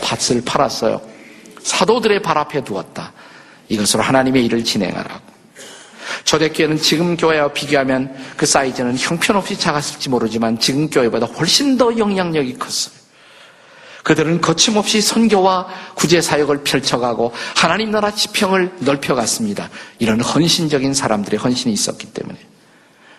밭을 0.00 0.42
팔았어요. 0.44 1.00
사도들의 1.60 2.22
발 2.22 2.38
앞에 2.38 2.62
두었다. 2.62 3.12
이것으로 3.68 4.04
하나님의 4.04 4.44
일을 4.44 4.62
진행하라고. 4.62 5.28
초대교회는 6.22 6.78
지금 6.78 7.16
교회와 7.16 7.52
비교하면 7.52 8.14
그 8.36 8.46
사이즈는 8.46 8.96
형편없이 8.96 9.58
작았을지 9.58 10.08
모르지만 10.08 10.60
지금 10.60 10.88
교회보다 10.88 11.26
훨씬 11.26 11.76
더 11.76 11.96
영향력이 11.96 12.58
컸어요. 12.58 12.96
그들은 14.04 14.40
거침없이 14.40 15.00
선교와 15.00 15.66
구제 15.96 16.20
사역을 16.20 16.62
펼쳐가고 16.62 17.32
하나님 17.56 17.90
나라 17.90 18.12
지평을 18.12 18.76
넓혀갔습니다. 18.78 19.68
이런 19.98 20.20
헌신적인 20.20 20.94
사람들의 20.94 21.40
헌신이 21.40 21.74
있었기 21.74 22.12
때문에 22.12 22.38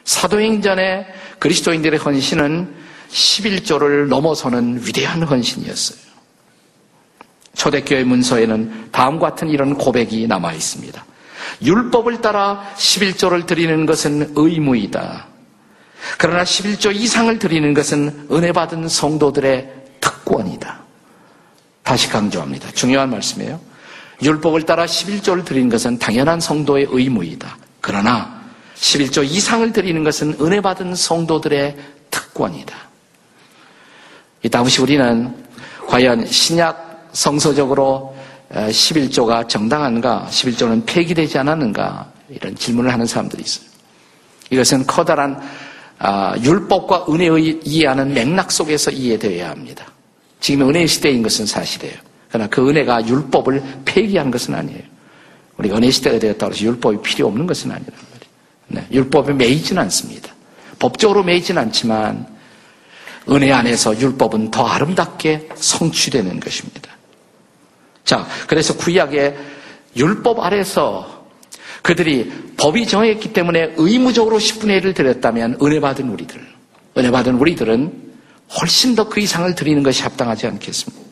사도행전의 0.10 1.06
그리스도인들의 1.38 2.00
헌신은 2.00 2.74
11조를 3.12 4.08
넘어서는 4.08 4.82
위대한 4.84 5.22
헌신이었어요. 5.22 6.00
초대교회 7.56 8.04
문서에는 8.06 8.90
다음과 8.92 9.30
같은 9.30 9.50
이런 9.50 9.76
고백이 9.76 10.26
남아 10.26 10.54
있습니다. 10.54 11.06
율법을 11.62 12.22
따라 12.22 12.68
11조를 12.76 13.46
드리는 13.46 13.86
것은 13.86 14.34
의무이다. 14.36 15.28
그러나 16.18 16.44
11조 16.44 16.96
이상을 16.96 17.38
드리는 17.38 17.72
것은 17.76 18.30
은혜 18.32 18.52
받은 18.52 18.88
성도들의 18.88 19.72
특권이다. 20.00 20.80
다시 21.84 22.10
강조합니다. 22.10 22.72
중요한 22.72 23.12
말씀이에요. 23.12 23.60
율법을 24.24 24.64
따라 24.64 24.86
11조를 24.86 25.46
드리는 25.46 25.70
것은 25.70 26.00
당연한 26.00 26.40
성도의 26.40 26.88
의무이다. 26.90 27.58
그러나 27.80 28.39
11조 28.80 29.24
이상을 29.26 29.72
드리는 29.74 30.04
것은 30.04 30.38
은혜 30.42 30.62
받은 30.62 30.96
성도들의 30.96 31.78
특권이다. 32.10 32.76
이따 34.44 34.60
혹시 34.60 34.82
우리는 34.82 35.36
과연 35.88 36.26
신약 36.26 37.10
성서적으로 37.12 38.16
11조가 38.52 39.48
정당한가? 39.48 40.28
11조는 40.30 40.86
폐기되지 40.86 41.38
않았는가? 41.40 42.12
이런 42.30 42.56
질문을 42.56 42.92
하는 42.92 43.06
사람들이 43.06 43.44
있어요. 43.44 43.68
이것은 44.50 44.86
커다란 44.88 45.40
아, 46.02 46.34
율법과 46.42 47.08
은혜의 47.10 47.60
이해하는 47.64 48.14
맥락 48.14 48.52
속에서 48.52 48.90
이해되어야 48.90 49.50
합니다. 49.50 49.86
지금 50.40 50.70
은혜의 50.70 50.88
시대인 50.88 51.22
것은 51.22 51.46
사실이에요. 51.46 51.96
그러나 52.30 52.48
그 52.48 52.68
은혜가 52.68 53.06
율법을 53.06 53.62
폐기한 53.84 54.32
것은 54.32 54.56
아니에요. 54.56 54.82
우리가 55.58 55.76
은혜 55.76 55.92
시대가 55.92 56.18
되었다고 56.18 56.54
해서 56.54 56.64
율법이 56.64 57.02
필요 57.02 57.28
없는 57.28 57.46
것은 57.46 57.72
아니란 57.72 57.92
말이에요. 57.92 58.19
네, 58.70 58.86
율법에 58.92 59.34
매이지는 59.34 59.82
않습니다. 59.84 60.34
법적으로 60.78 61.24
매이지는 61.24 61.62
않지만 61.64 62.26
은혜 63.30 63.52
안에서 63.52 64.00
율법은 64.00 64.52
더 64.52 64.66
아름답게 64.66 65.50
성취되는 65.56 66.40
것입니다. 66.40 66.90
자, 68.06 68.28
그래서 68.48 68.76
구약의 68.76 69.38
율법 69.96 70.40
아래서 70.40 71.28
그들이 71.82 72.32
법이 72.58 72.88
정했기 72.88 73.34
때문에 73.34 73.74
의무적으로 73.78 74.38
10분의 74.38 74.82
1을 74.82 74.96
드렸다면 74.96 75.58
은혜 75.62 75.80
받은 75.80 76.10
우리들, 76.10 76.42
은혜 76.98 77.12
받은 77.12 77.36
우리들은 77.36 78.10
훨씬 78.60 78.96
더 78.96 79.10
그 79.10 79.20
이상을 79.20 79.54
드리는 79.56 79.84
것이 79.84 80.02
합당하지 80.04 80.48
않겠습니까? 80.48 81.10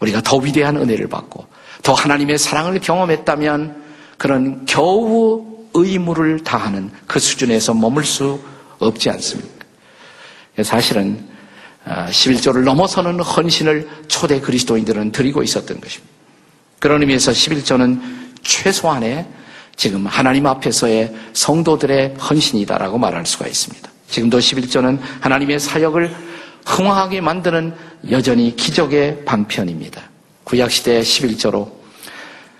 우리가 0.00 0.20
더 0.22 0.36
위대한 0.36 0.76
은혜를 0.76 1.08
받고 1.08 1.46
더 1.82 1.92
하나님의 1.92 2.38
사랑을 2.38 2.78
경험했다면 2.80 3.81
그런 4.22 4.64
겨우 4.66 5.44
의무를 5.74 6.44
다하는 6.44 6.92
그 7.08 7.18
수준에서 7.18 7.74
머물 7.74 8.04
수 8.04 8.38
없지 8.78 9.10
않습니까? 9.10 9.66
사실은 10.62 11.26
11조를 11.84 12.58
아, 12.58 12.64
넘어서는 12.66 13.18
헌신을 13.18 13.88
초대 14.06 14.40
그리스도인들은 14.40 15.10
드리고 15.10 15.42
있었던 15.42 15.80
것입니다. 15.80 16.14
그런 16.78 17.00
의미에서 17.00 17.32
11조는 17.32 18.00
최소한의 18.44 19.26
지금 19.74 20.06
하나님 20.06 20.46
앞에서의 20.46 21.12
성도들의 21.32 22.14
헌신이다라고 22.14 22.98
말할 22.98 23.26
수가 23.26 23.48
있습니다. 23.48 23.90
지금도 24.08 24.38
11조는 24.38 25.00
하나님의 25.18 25.58
사역을 25.58 26.14
흥황하게 26.64 27.22
만드는 27.22 27.74
여전히 28.12 28.54
기적의 28.54 29.24
방편입니다. 29.24 30.00
구약시대 30.44 31.00
11조로 31.00 31.81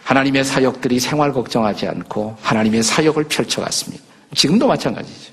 하나님의 0.05 0.45
사역들이 0.45 1.01
생활 1.01 1.33
걱정하지 1.33 1.87
않고 1.87 2.37
하나님의 2.43 2.83
사역을 2.83 3.25
펼쳐갔습니다. 3.25 4.03
지금도 4.35 4.67
마찬가지죠. 4.67 5.33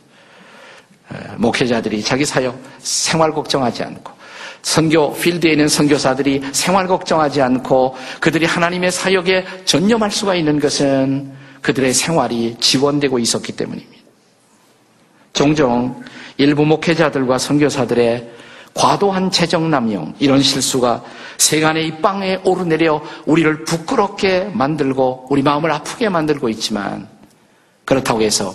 목회자들이 1.37 2.03
자기 2.03 2.25
사역 2.25 2.59
생활 2.79 3.31
걱정하지 3.31 3.83
않고 3.83 4.19
선교 4.61 5.13
필드에 5.13 5.51
있는 5.51 5.67
선교사들이 5.67 6.43
생활 6.51 6.87
걱정하지 6.87 7.41
않고 7.41 7.95
그들이 8.19 8.45
하나님의 8.45 8.91
사역에 8.91 9.45
전념할 9.65 10.11
수가 10.11 10.35
있는 10.35 10.59
것은 10.59 11.31
그들의 11.61 11.93
생활이 11.93 12.55
지원되고 12.59 13.19
있었기 13.19 13.53
때문입니다. 13.53 13.99
종종 15.33 16.03
일부 16.37 16.65
목회자들과 16.65 17.37
선교사들의 17.37 18.29
과도한 18.73 19.31
재정 19.31 19.69
남용 19.69 20.13
이런 20.19 20.41
실수가 20.41 21.03
세간의 21.37 21.87
이 21.87 21.91
빵에 22.01 22.39
오르내려 22.43 23.01
우리를 23.25 23.63
부끄럽게 23.65 24.51
만들고 24.53 25.27
우리 25.29 25.41
마음을 25.41 25.71
아프게 25.71 26.09
만들고 26.09 26.49
있지만 26.49 27.07
그렇다고 27.85 28.21
해서 28.21 28.53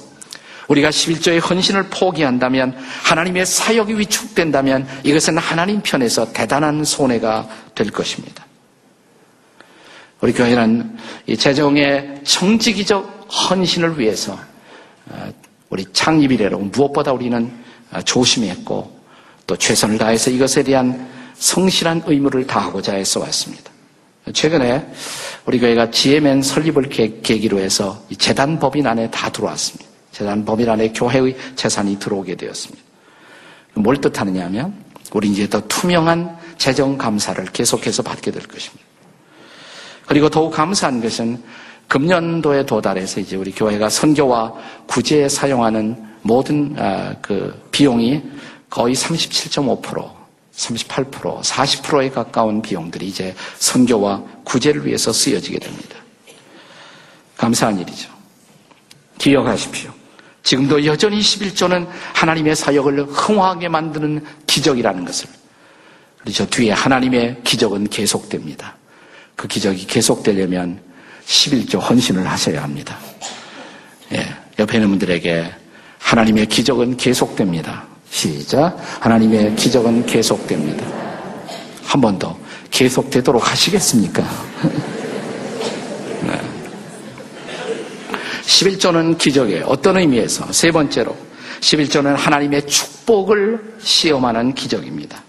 우리가 0.69 0.91
11조의 0.91 1.47
헌신을 1.49 1.89
포기한다면 1.91 2.77
하나님의 3.03 3.45
사역이 3.45 3.99
위축된다면 3.99 4.87
이것은 5.03 5.37
하나님 5.39 5.83
편에서 5.83 6.33
대단한 6.33 6.85
손해가 6.85 7.49
될 7.75 7.91
것입니다. 7.91 8.47
우리 10.21 10.33
교회는 10.33 10.97
이 11.27 11.37
재정의 11.37 12.21
정직이적 12.25 13.29
헌신을 13.29 13.99
위해서 13.99 14.39
어, 15.07 15.31
우리 15.69 15.85
창립 15.93 16.33
이래로 16.33 16.59
무엇보다 16.59 17.13
우리는 17.13 17.53
어, 17.93 18.01
조심했고 18.01 19.04
또 19.47 19.57
최선을 19.57 19.99
다해서 19.99 20.31
이것에 20.31 20.63
대한 20.63 21.09
성실한 21.35 22.05
의무를 22.07 22.47
다하고자 22.47 22.95
해서 22.95 23.21
왔습니다. 23.21 23.71
최근에 24.33 24.87
우리 25.45 25.59
교회가 25.59 25.91
지혜맨 25.91 26.43
설립을 26.43 26.89
계기로 26.89 27.59
해서 27.59 28.03
재단 28.19 28.59
법인 28.59 28.87
안에 28.87 29.11
다 29.11 29.31
들어왔습니다. 29.31 29.85
재단 30.13 30.45
법인 30.45 30.71
안에 30.71 30.93
교회의 30.93 31.37
재산이 31.57 31.99
들어오게 31.99 32.37
되었습니다. 32.37 32.83
뭘 33.75 34.01
뜻하느냐 34.01 34.45
하면 34.47 34.75
우리 35.13 35.29
이제 35.29 35.49
더 35.49 35.61
투명한 35.69 36.39
재정 36.57 36.97
감사를 36.97 37.45
계속해서 37.47 38.03
받게 38.03 38.31
될 38.31 38.43
것입니다. 38.45 38.85
그리고 40.07 40.29
더욱 40.29 40.53
감사한 40.53 41.03
것은 41.03 41.43
금년도에 41.89 42.67
도달해서 42.67 43.21
이제 43.21 43.37
우리 43.37 43.53
교회가 43.53 43.89
선교와 43.89 44.55
구제에 44.87 45.29
사용하는 45.29 46.03
모든 46.23 46.75
아, 46.79 47.15
그 47.21 47.69
비용이 47.71 48.23
거의 48.75 48.93
37.5%, 48.97 50.11
38%, 50.53 51.43
40%에 51.43 52.11
가까운 52.11 52.61
비용들이 52.61 53.07
이제 53.07 53.33
선교와 53.61 54.21
구제를 54.43 54.85
위해서 54.85 55.13
쓰여지게 55.13 55.61
됩니다. 55.61 55.97
감사한 57.37 57.79
일이죠. 57.79 58.11
기억하십시오. 59.19 59.93
지금도 60.43 60.85
여전히 60.87 61.21
11조는 61.21 61.87
하나님의 62.15 62.57
사역을 62.57 63.05
흥화하게 63.05 63.69
만드는 63.69 64.27
기적이라는 64.49 65.05
것을. 65.05 65.29
저 66.33 66.45
뒤에 66.45 66.73
하나님의 66.73 67.43
기적은 67.45 67.87
계속됩니다. 67.91 68.77
그 69.37 69.47
기적이 69.47 69.87
계속되려면 69.87 70.81
11조 71.27 71.81
헌신을 71.81 72.29
하셔야 72.29 72.65
합니다. 72.65 72.99
예, 74.15 74.35
옆에 74.59 74.79
있는 74.79 74.91
분들에게 74.91 75.55
하나님의 76.01 76.47
기적은 76.47 76.97
계속됩니다. 76.97 77.94
시작. 78.15 78.77
하나님의 79.01 79.57
기적은 79.57 80.07
계속됩니다. 80.07 80.87
한 81.85 82.01
번 82.01 82.17
더. 82.19 82.37
계속되도록 82.71 83.51
하시겠습니까? 83.51 84.23
11조는 88.47 89.19
기적이에요. 89.19 89.65
어떤 89.67 89.97
의미에서? 89.99 90.53
세 90.53 90.71
번째로 90.71 91.17
11조는 91.61 92.15
하나님의 92.17 92.67
축복을 92.67 93.75
시험하는 93.81 94.55
기적입니다. 94.55 95.23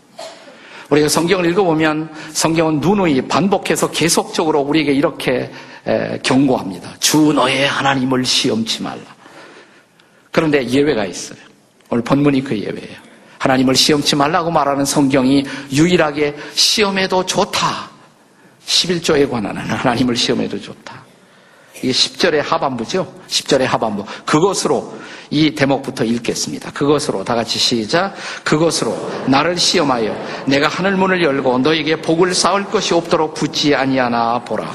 우리가 0.89 1.07
성경을 1.09 1.49
읽어보면 1.51 2.09
성경은 2.33 2.79
누누이 2.81 3.21
반복해서 3.23 3.89
계속적으로 3.89 4.59
우리에게 4.61 4.93
이렇게 4.93 5.51
경고합니다. 6.23 6.95
주 6.99 7.33
너의 7.33 7.67
하나님을 7.67 8.23
시험치 8.25 8.83
말라. 8.83 9.01
그런데 10.31 10.67
예외가 10.67 11.05
있어요. 11.05 11.39
오늘 11.95 12.03
본문이 12.03 12.43
그 12.43 12.58
예외예요. 12.58 12.97
하나님을 13.38 13.73
시험치 13.73 14.17
말라고 14.17 14.51
말하는 14.51 14.84
성경이 14.84 15.45
유일하게 15.71 16.36
시험해도 16.53 17.25
좋다. 17.25 17.89
11조에 18.65 19.29
관한 19.29 19.55
하나님을 19.55 20.15
시험해도 20.17 20.60
좋다. 20.60 21.05
이게 21.77 21.91
10절의 21.91 22.41
하반부죠? 22.41 23.13
10절의 23.27 23.63
하반부. 23.63 24.03
그것으로 24.25 24.97
이 25.29 25.55
대목부터 25.55 26.03
읽겠습니다. 26.03 26.71
그것으로 26.71 27.23
다 27.23 27.34
같이 27.34 27.60
시작. 27.60 28.13
그것으로 28.43 28.93
나를 29.27 29.58
시험하여 29.58 30.43
내가 30.47 30.67
하늘 30.67 30.97
문을 30.97 31.23
열고 31.23 31.60
너에게 31.60 32.01
복을 32.01 32.34
쌓을 32.34 32.65
것이 32.65 32.93
없도록 32.93 33.36
붙지 33.36 33.73
아니하나 33.73 34.39
보라. 34.39 34.69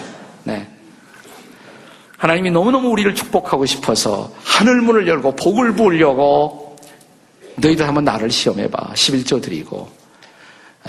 네. 0.45 0.69
하나님이 2.17 2.51
너무너무 2.51 2.89
우리를 2.89 3.15
축복하고 3.15 3.67
싶어서 3.67 4.31
하늘 4.45 4.81
문을 4.81 5.07
열고 5.09 5.37
복을 5.37 5.75
부으려고 5.75 6.70
너희들 7.61 7.87
한번 7.87 8.05
나를 8.05 8.31
시험해봐. 8.31 8.93
11조 8.95 9.43
드리고 9.43 9.91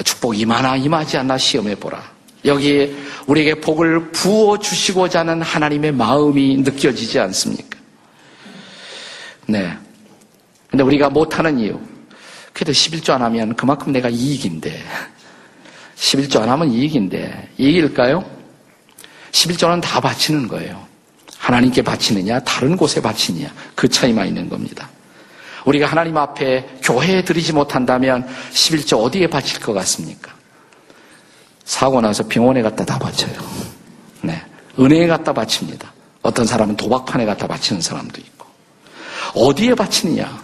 축복 0.04 0.38
임하나 0.38 0.76
임하지 0.76 1.18
않나 1.18 1.38
시험해보라. 1.38 2.12
여기 2.46 2.96
우리에게 3.28 3.56
복을 3.56 4.12
부어 4.12 4.58
주시고자 4.58 5.20
하는 5.20 5.42
하나님의 5.42 5.92
마음이 5.92 6.58
느껴지지 6.58 7.20
않습니까? 7.20 7.78
네. 9.48 9.78
근데 10.70 10.84
우리가 10.84 11.10
못하는 11.10 11.60
이유. 11.60 11.80
그래도 12.54 12.72
11조 12.72 13.12
안 13.12 13.22
하면 13.24 13.56
그만큼 13.56 13.92
내가 13.92 14.10
이익인데. 14.10 14.84
11조 15.96 16.42
안 16.42 16.50
하면 16.50 16.72
이익인데. 16.72 17.50
이익일까요? 17.58 18.24
11조는 19.32 19.82
다 19.82 20.00
바치는 20.00 20.48
거예요. 20.48 20.86
하나님께 21.38 21.82
바치느냐, 21.82 22.40
다른 22.42 22.76
곳에 22.76 23.02
바치느냐. 23.02 23.54
그 23.76 23.88
차이만 23.88 24.28
있는 24.28 24.50
겁니다. 24.50 24.90
우리가 25.66 25.88
하나님 25.88 26.18
앞에 26.18 26.80
교회에 26.84 27.24
드리지 27.24 27.54
못한다면 27.54 28.28
11조 28.52 29.04
어디에 29.04 29.28
바칠 29.28 29.60
것 29.60 29.74
같습니까? 29.74 30.34
사고 31.64 32.02
나서 32.02 32.28
병원에 32.28 32.62
갖다 32.62 32.84
다 32.86 33.00
바쳐요. 33.00 33.34
네. 34.22 34.42
은행에 34.80 35.08
갖다 35.08 35.34
바칩니다. 35.34 35.92
어떤 36.22 36.46
사람은 36.46 36.76
도박판에 36.76 37.26
갖다 37.26 37.48
바치는 37.48 37.82
사람도 37.82 38.20
있고. 38.20 38.48
어디에 39.36 39.76
바치느냐? 39.76 40.44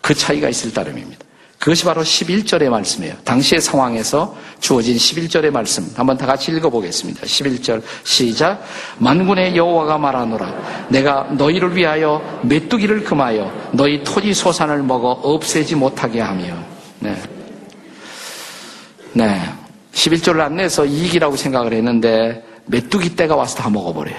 그 0.00 0.14
차이가 0.14 0.48
있을 0.48 0.72
따름입니다. 0.72 1.25
그것이 1.58 1.84
바로 1.84 2.02
11절의 2.02 2.68
말씀이에요. 2.68 3.14
당시의 3.24 3.60
상황에서 3.60 4.36
주어진 4.60 4.96
11절의 4.96 5.50
말씀. 5.50 5.90
한번 5.96 6.16
다 6.16 6.26
같이 6.26 6.52
읽어보겠습니다. 6.52 7.22
11절 7.22 7.82
시작. 8.04 8.62
만군의 8.98 9.56
여호와가 9.56 9.98
말하노라. 9.98 10.86
내가 10.90 11.24
너희를 11.32 11.74
위하여 11.74 12.40
메뚜기를 12.42 13.04
금하여 13.04 13.70
너희 13.72 14.04
토지 14.04 14.34
소산을 14.34 14.82
먹어 14.82 15.10
없애지 15.10 15.74
못하게 15.76 16.20
하며. 16.20 16.54
네. 17.00 17.16
네. 19.14 19.40
11조를 19.92 20.40
안 20.40 20.56
내서 20.56 20.84
이익이라고 20.84 21.36
생각을 21.36 21.72
했는데 21.72 22.44
메뚜기 22.66 23.16
때가 23.16 23.34
와서 23.34 23.56
다 23.56 23.70
먹어버려요. 23.70 24.18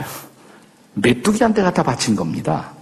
메뚜기한테 0.96 1.62
갖다 1.62 1.84
바친 1.84 2.16
겁니다. 2.16 2.77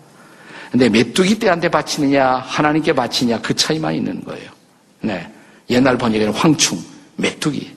근데 0.71 0.89
메뚜기 0.89 1.39
때한테 1.39 1.69
바치느냐 1.69 2.35
하나님께 2.37 2.93
바치냐 2.93 3.41
그 3.41 3.53
차이만 3.55 3.95
있는 3.95 4.23
거예요. 4.23 4.49
네. 5.01 5.29
옛날 5.69 5.97
번역에는 5.97 6.33
황충, 6.33 6.79
메뚜기. 7.15 7.75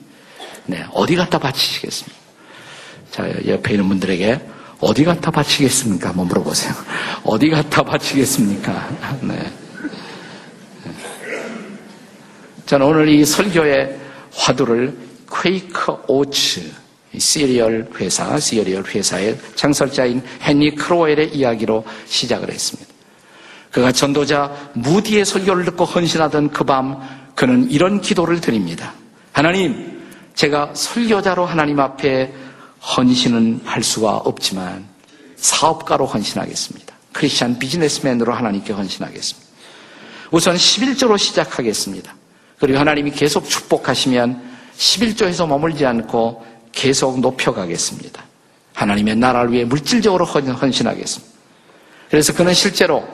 네. 0.65 0.85
어디 0.93 1.15
갖다 1.15 1.39
바치시겠습니까? 1.39 2.19
자, 3.11 3.27
옆에 3.47 3.73
있는 3.73 3.87
분들에게 3.87 4.39
어디 4.79 5.03
갖다 5.03 5.31
바치겠습니까? 5.31 6.09
한번 6.09 6.27
물어보세요. 6.27 6.73
어디 7.23 7.49
갖다 7.49 7.83
바치겠습니까? 7.83 8.89
네. 9.21 9.35
네. 10.83 10.93
저는 12.65 12.85
오늘 12.85 13.09
이 13.09 13.25
설교의 13.25 13.97
화두를 14.33 14.97
Quaker 15.31 16.03
Oats 16.07 16.71
시리얼 17.17 17.89
회사, 17.99 18.39
시리얼 18.39 18.83
회사의 18.83 19.37
창설자인 19.55 20.21
헨리 20.41 20.75
크로웰의 20.75 21.35
이야기로 21.35 21.83
시작을 22.05 22.51
했습니다. 22.51 22.89
그가 23.71 23.91
전도자 23.91 24.71
무디의 24.73 25.25
설교를 25.25 25.65
듣고 25.65 25.85
헌신하던 25.85 26.49
그 26.51 26.63
밤 26.63 26.97
그는 27.39 27.71
이런 27.71 28.01
기도를 28.01 28.41
드립니다. 28.41 28.93
하나님, 29.31 30.01
제가 30.35 30.71
설교자로 30.73 31.45
하나님 31.45 31.79
앞에 31.79 32.33
헌신은 32.97 33.61
할 33.63 33.81
수가 33.81 34.17
없지만 34.17 34.85
사업가로 35.37 36.05
헌신하겠습니다. 36.05 36.93
크리스천 37.13 37.57
비즈니스맨으로 37.57 38.33
하나님께 38.33 38.73
헌신하겠습니다. 38.73 39.49
우선 40.31 40.57
11조로 40.57 41.17
시작하겠습니다. 41.17 42.13
그리고 42.59 42.77
하나님이 42.77 43.11
계속 43.11 43.47
축복하시면 43.47 44.41
11조에서 44.77 45.47
머물지 45.47 45.85
않고 45.85 46.45
계속 46.71 47.19
높여가겠습니다. 47.19 48.23
하나님의 48.73 49.15
나라를 49.17 49.51
위해 49.51 49.65
물질적으로 49.65 50.25
헌신하겠습니다. 50.25 51.33
그래서 52.09 52.33
그는 52.33 52.53
실제로 52.53 53.07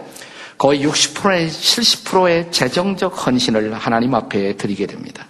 거의 0.58 0.86
60%의 0.86 1.50
70%의 1.50 2.52
재정적 2.52 3.26
헌신을 3.28 3.74
하나님 3.74 4.16
앞에 4.16 4.56
드리게 4.56 4.86
됩니다. 4.86 5.28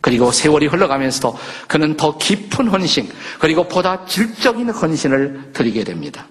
그리고 0.00 0.32
세월이 0.32 0.66
흘러가면서도 0.66 1.38
그는 1.68 1.96
더 1.96 2.18
깊은 2.18 2.68
헌신, 2.68 3.08
그리고 3.38 3.68
보다 3.68 4.04
질적인 4.04 4.70
헌신을 4.70 5.52
드리게 5.52 5.84
됩니다. 5.84 6.26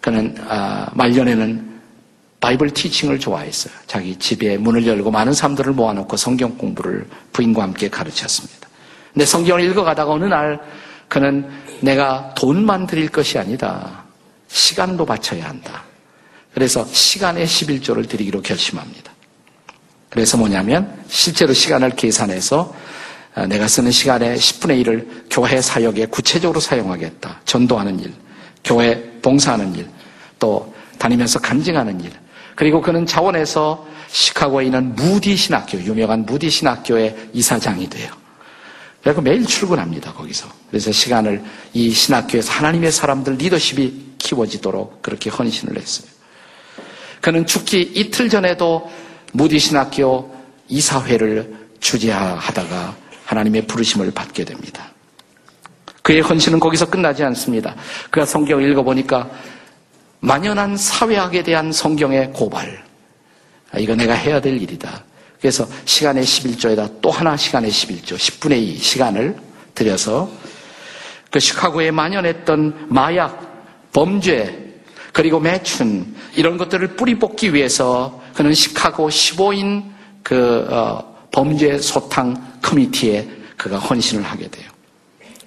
그는 0.00 0.36
아, 0.48 0.90
말년에는 0.94 1.78
바이블 2.40 2.70
티칭을 2.70 3.18
좋아했어요. 3.18 3.72
자기 3.86 4.16
집에 4.16 4.56
문을 4.58 4.86
열고 4.86 5.10
많은 5.10 5.32
사람들을 5.32 5.72
모아놓고 5.72 6.16
성경 6.16 6.56
공부를 6.56 7.06
부인과 7.32 7.62
함께 7.62 7.88
가르쳤습니다. 7.88 8.67
근데 9.18 9.26
성경을 9.26 9.64
읽어가다가 9.64 10.12
어느 10.12 10.26
날 10.26 10.60
그는 11.08 11.44
내가 11.80 12.32
돈만 12.36 12.86
드릴 12.86 13.08
것이 13.08 13.36
아니다. 13.36 14.04
시간도 14.46 15.04
바쳐야 15.04 15.48
한다. 15.48 15.82
그래서 16.54 16.86
시간의 16.86 17.44
11조를 17.44 18.08
드리기로 18.08 18.42
결심합니다. 18.42 19.10
그래서 20.08 20.36
뭐냐면 20.36 21.02
실제로 21.08 21.52
시간을 21.52 21.96
계산해서 21.96 22.72
아, 23.34 23.46
내가 23.46 23.66
쓰는 23.66 23.90
시간의 23.90 24.36
10분의 24.36 24.84
1을 24.84 25.24
교회 25.28 25.60
사역에 25.60 26.06
구체적으로 26.06 26.60
사용하겠다. 26.60 27.40
전도하는 27.44 27.98
일, 27.98 28.14
교회 28.62 29.02
봉사하는 29.20 29.74
일, 29.74 29.88
또 30.38 30.72
다니면서 30.96 31.40
간증하는 31.40 32.02
일, 32.02 32.12
그리고 32.54 32.80
그는 32.80 33.04
자원에서 33.04 33.84
시카고에 34.06 34.66
있는 34.66 34.94
무디 34.94 35.34
신학교, 35.34 35.76
유명한 35.80 36.24
무디 36.24 36.48
신학교의 36.48 37.30
이사장이 37.32 37.90
돼요. 37.90 38.17
그래서 39.08 39.22
매일 39.22 39.46
출근합니다, 39.46 40.12
거기서. 40.12 40.48
그래서 40.68 40.92
시간을 40.92 41.42
이 41.72 41.90
신학교에서 41.90 42.52
하나님의 42.52 42.92
사람들 42.92 43.36
리더십이 43.36 44.16
키워지도록 44.18 45.00
그렇게 45.00 45.30
헌신을 45.30 45.78
했어요. 45.78 46.06
그는 47.22 47.46
죽기 47.46 47.80
이틀 47.94 48.28
전에도 48.28 48.90
무디 49.32 49.58
신학교 49.58 50.30
이사회를 50.68 51.56
주재하다가 51.80 52.96
하나님의 53.24 53.66
부르심을 53.66 54.10
받게 54.10 54.44
됩니다. 54.44 54.92
그의 56.02 56.20
헌신은 56.20 56.60
거기서 56.60 56.90
끝나지 56.90 57.24
않습니다. 57.24 57.76
그가 58.10 58.26
성경을 58.26 58.70
읽어보니까 58.70 59.30
만연한 60.20 60.76
사회학에 60.76 61.42
대한 61.44 61.72
성경의 61.72 62.34
고발. 62.34 62.84
아, 63.70 63.78
이거 63.78 63.94
내가 63.94 64.12
해야 64.12 64.38
될 64.38 64.60
일이다. 64.60 65.02
그래서 65.40 65.66
시간의 65.84 66.24
11조에다 66.24 67.00
또 67.00 67.10
하나 67.10 67.36
시간의 67.36 67.70
11조, 67.70 68.16
10분의 68.16 68.60
2 68.60 68.78
시간을 68.78 69.36
들여서 69.74 70.30
그 71.30 71.38
시카고에 71.40 71.90
만연했던 71.90 72.86
마약, 72.88 73.90
범죄, 73.92 74.66
그리고 75.12 75.40
매춘, 75.40 76.14
이런 76.36 76.56
것들을 76.56 76.96
뿌리 76.96 77.18
뽑기 77.18 77.54
위해서 77.54 78.22
그는 78.34 78.54
시카고 78.54 79.08
15인 79.08 79.90
그, 80.22 80.66
어, 80.70 81.26
범죄 81.30 81.78
소탕 81.78 82.60
커미티에 82.62 83.28
그가 83.56 83.78
헌신을 83.78 84.22
하게 84.22 84.48
돼요. 84.48 84.68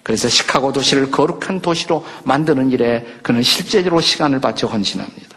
그래서 0.04 0.27
시카고 0.27 0.73
도시를 0.73 1.12
거룩한 1.12 1.62
도시로 1.62 2.06
만드는 2.23 2.71
일에 2.71 3.06
그는 3.21 3.41
실제로 3.43 4.01
시간을 4.01 4.41
바쳐 4.41 4.67
헌신합니다. 4.67 5.31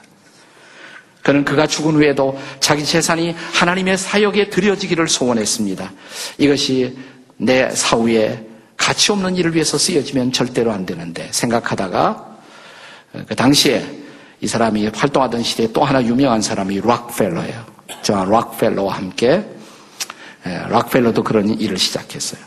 그는 1.24 1.42
그가 1.42 1.66
죽은 1.66 1.94
후에도 1.94 2.38
자기 2.60 2.84
재산이 2.84 3.34
하나님의 3.54 3.96
사역에 3.96 4.50
드려지기를 4.50 5.08
소원했습니다. 5.08 5.90
이것이 6.36 6.96
내 7.38 7.70
사후에 7.70 8.46
가치 8.76 9.10
없는 9.10 9.34
일을 9.36 9.54
위해서 9.54 9.78
쓰여지면 9.78 10.32
절대로 10.32 10.70
안 10.70 10.84
되는데 10.84 11.26
생각하다가 11.32 12.36
그 13.26 13.34
당시에 13.34 13.82
이 14.42 14.46
사람이 14.46 14.88
활동하던 14.88 15.42
시대에 15.42 15.68
또 15.72 15.82
하나 15.82 16.04
유명한 16.04 16.42
사람이 16.42 16.82
락펠러예요. 16.82 17.64
저 18.02 18.22
락펠러와 18.22 18.94
함께 18.94 19.42
예, 20.46 20.50
락펠러도 20.68 21.24
그런 21.24 21.48
일을 21.58 21.78
시작했어요. 21.78 22.42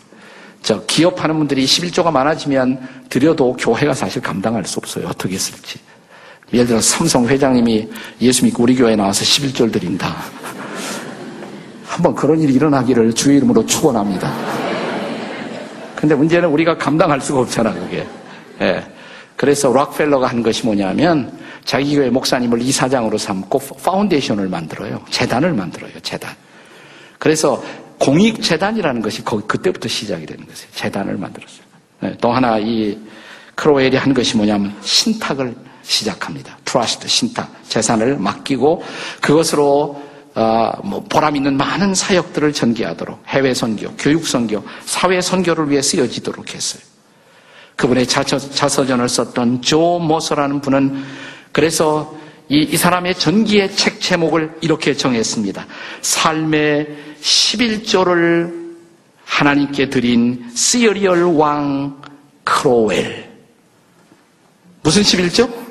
저 0.62 0.86
기업하는 0.86 1.36
분들이 1.40 1.66
11조가 1.66 2.12
많아지면 2.12 3.06
드려도 3.10 3.54
교회가 3.54 3.96
사실 3.96 4.22
감당할 4.22 4.66
수 4.66 4.78
없어요. 4.78 5.08
어떻게 5.08 5.36
쓸지. 5.36 5.80
예를 6.54 6.68
들어 6.68 6.82
삼성 6.82 7.28
회장님이 7.28 7.90
예수 8.22 8.46
믿고 8.46 8.64
우리 8.64 8.76
교회에 8.76 8.96
나와서 8.96 9.24
11조를 9.24 9.72
드린다. 9.72 10.16
한번 11.86 12.16
그런 12.16 12.40
일이 12.40 12.54
일어나기를 12.54 13.14
주의 13.14 13.38
이름으로 13.38 13.66
축원합니다. 13.66 14.32
근데 15.96 16.14
문제는 16.16 16.48
우리가 16.50 16.78
감당할 16.78 17.20
수가 17.20 17.40
없잖아, 17.40 17.74
그게. 17.74 18.08
예. 18.62 18.84
그래서 19.36 19.72
락펠러가 19.74 20.28
한 20.28 20.44
것이 20.44 20.66
뭐냐면 20.66 21.38
자기 21.66 21.96
교회 21.96 22.10
목사님을 22.10 22.62
이사장으로 22.62 23.18
삼고 23.18 23.60
foundation을 23.84 24.48
만들어요. 24.48 25.02
재단을 25.10 25.54
만들어요, 25.54 25.92
재단. 26.02 26.32
그래서 27.20 27.64
공익재단이라는 28.00 29.02
것이 29.02 29.24
거기 29.24 29.46
그때부터 29.48 29.88
시작이 29.90 30.26
되는 30.26 30.46
것이에요. 30.46 30.72
재단을 30.74 31.18
만들었어요. 31.18 31.62
네, 32.02 32.16
또 32.22 32.32
하나 32.32 32.60
이 32.60 32.98
크로웰이 33.56 33.96
한 33.96 34.14
것이 34.14 34.38
뭐냐면 34.38 34.76
신탁을 34.82 35.56
시작합니다. 35.88 36.58
trust, 36.66 37.08
신탁, 37.08 37.50
재산을 37.68 38.18
맡기고 38.18 38.84
그것으로 39.22 40.06
어, 40.36 40.72
뭐 40.84 41.04
보람 41.10 41.36
있는 41.36 41.58
많은 41.58 41.96
사역들을 41.96 42.54
전개하도록 42.54 43.24
해외 43.28 43.54
선교, 43.56 43.92
교육 43.96 44.28
선교, 44.28 44.64
사회 44.86 45.20
선교를 45.20 45.72
위해 45.72 45.82
쓰여지도록 45.82 46.54
했어요. 46.54 46.84
그분의 47.76 48.06
자서, 48.06 48.38
자서전을 48.38 49.10
썼던 49.10 49.62
조 49.64 49.98
모서라는 50.00 50.62
분은 50.62 51.04
그래서 51.52 52.16
이, 52.50 52.60
이 52.60 52.78
사람의 52.78 53.16
전기의 53.16 53.76
책 53.76 54.00
제목을 54.00 54.58
이렇게 54.62 54.94
정했습니다. 54.94 55.66
삶의 56.02 56.88
11조를 57.22 58.68
하나님께 59.26 59.90
드린 59.90 60.52
시어리얼 60.54 61.24
왕 61.36 62.00
크로웰. 62.44 63.28
무슨 64.84 65.02
11조? 65.02 65.67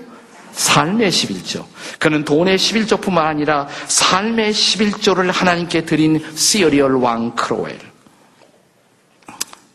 삶의 0.56 1.10
11조. 1.10 1.66
그는 1.98 2.24
돈의 2.24 2.56
11조뿐만 2.56 3.18
아니라 3.18 3.68
삶의 3.88 4.52
11조를 4.52 5.30
하나님께 5.30 5.84
드린 5.84 6.24
시어리얼 6.34 6.94
왕 6.96 7.34
크로웰. 7.36 7.78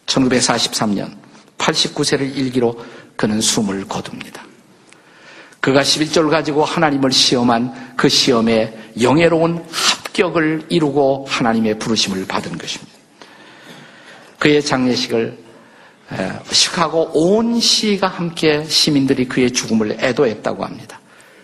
1943년 0.07 1.15
89세를 1.57 2.35
일기로 2.35 2.83
그는 3.15 3.39
숨을 3.39 3.87
거둡니다. 3.87 4.43
그가 5.59 5.81
11조를 5.81 6.31
가지고 6.31 6.65
하나님을 6.65 7.11
시험한 7.11 7.93
그 7.95 8.09
시험에 8.09 8.75
영예로운 8.99 9.63
합격을 9.71 10.65
이루고 10.69 11.27
하나님의 11.29 11.77
부르심을 11.77 12.25
받은 12.25 12.57
것입니다. 12.57 12.91
그의 14.39 14.63
장례식을 14.63 15.37
시카고 16.51 17.11
온 17.13 17.59
시가 17.59 18.07
함께 18.07 18.65
시민들이 18.65 19.27
그의 19.27 19.51
죽음을 19.51 19.97
애도했다고 19.99 20.65
합니다. 20.65 20.99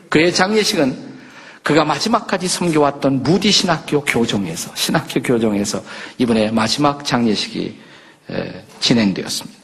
그의 0.09 0.33
장례식은 0.33 1.17
그가 1.63 1.83
마지막까지 1.83 2.47
섬겨왔던 2.47 3.23
무디 3.23 3.51
신학교 3.51 4.01
교정에서 4.03 4.71
신학교 4.75 5.21
교정에서 5.21 5.83
이번에 6.17 6.51
마지막 6.51 7.03
장례식이 7.03 7.77
진행되었습니다. 8.79 9.59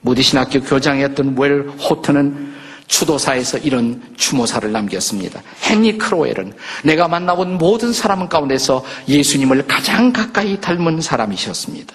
무디 0.00 0.22
신학교 0.22 0.60
교장이었던 0.60 1.36
웰 1.38 1.68
호트는 1.68 2.54
추도사에서 2.86 3.58
이런 3.58 4.02
추모사를 4.16 4.70
남겼습니다. 4.70 5.42
헨리 5.62 5.98
크로웰은 5.98 6.54
내가 6.84 7.06
만나본 7.08 7.58
모든 7.58 7.92
사람 7.92 8.28
가운데서 8.28 8.84
예수님을 9.08 9.66
가장 9.66 10.12
가까이 10.12 10.60
닮은 10.60 11.00
사람이셨습니다. 11.00 11.94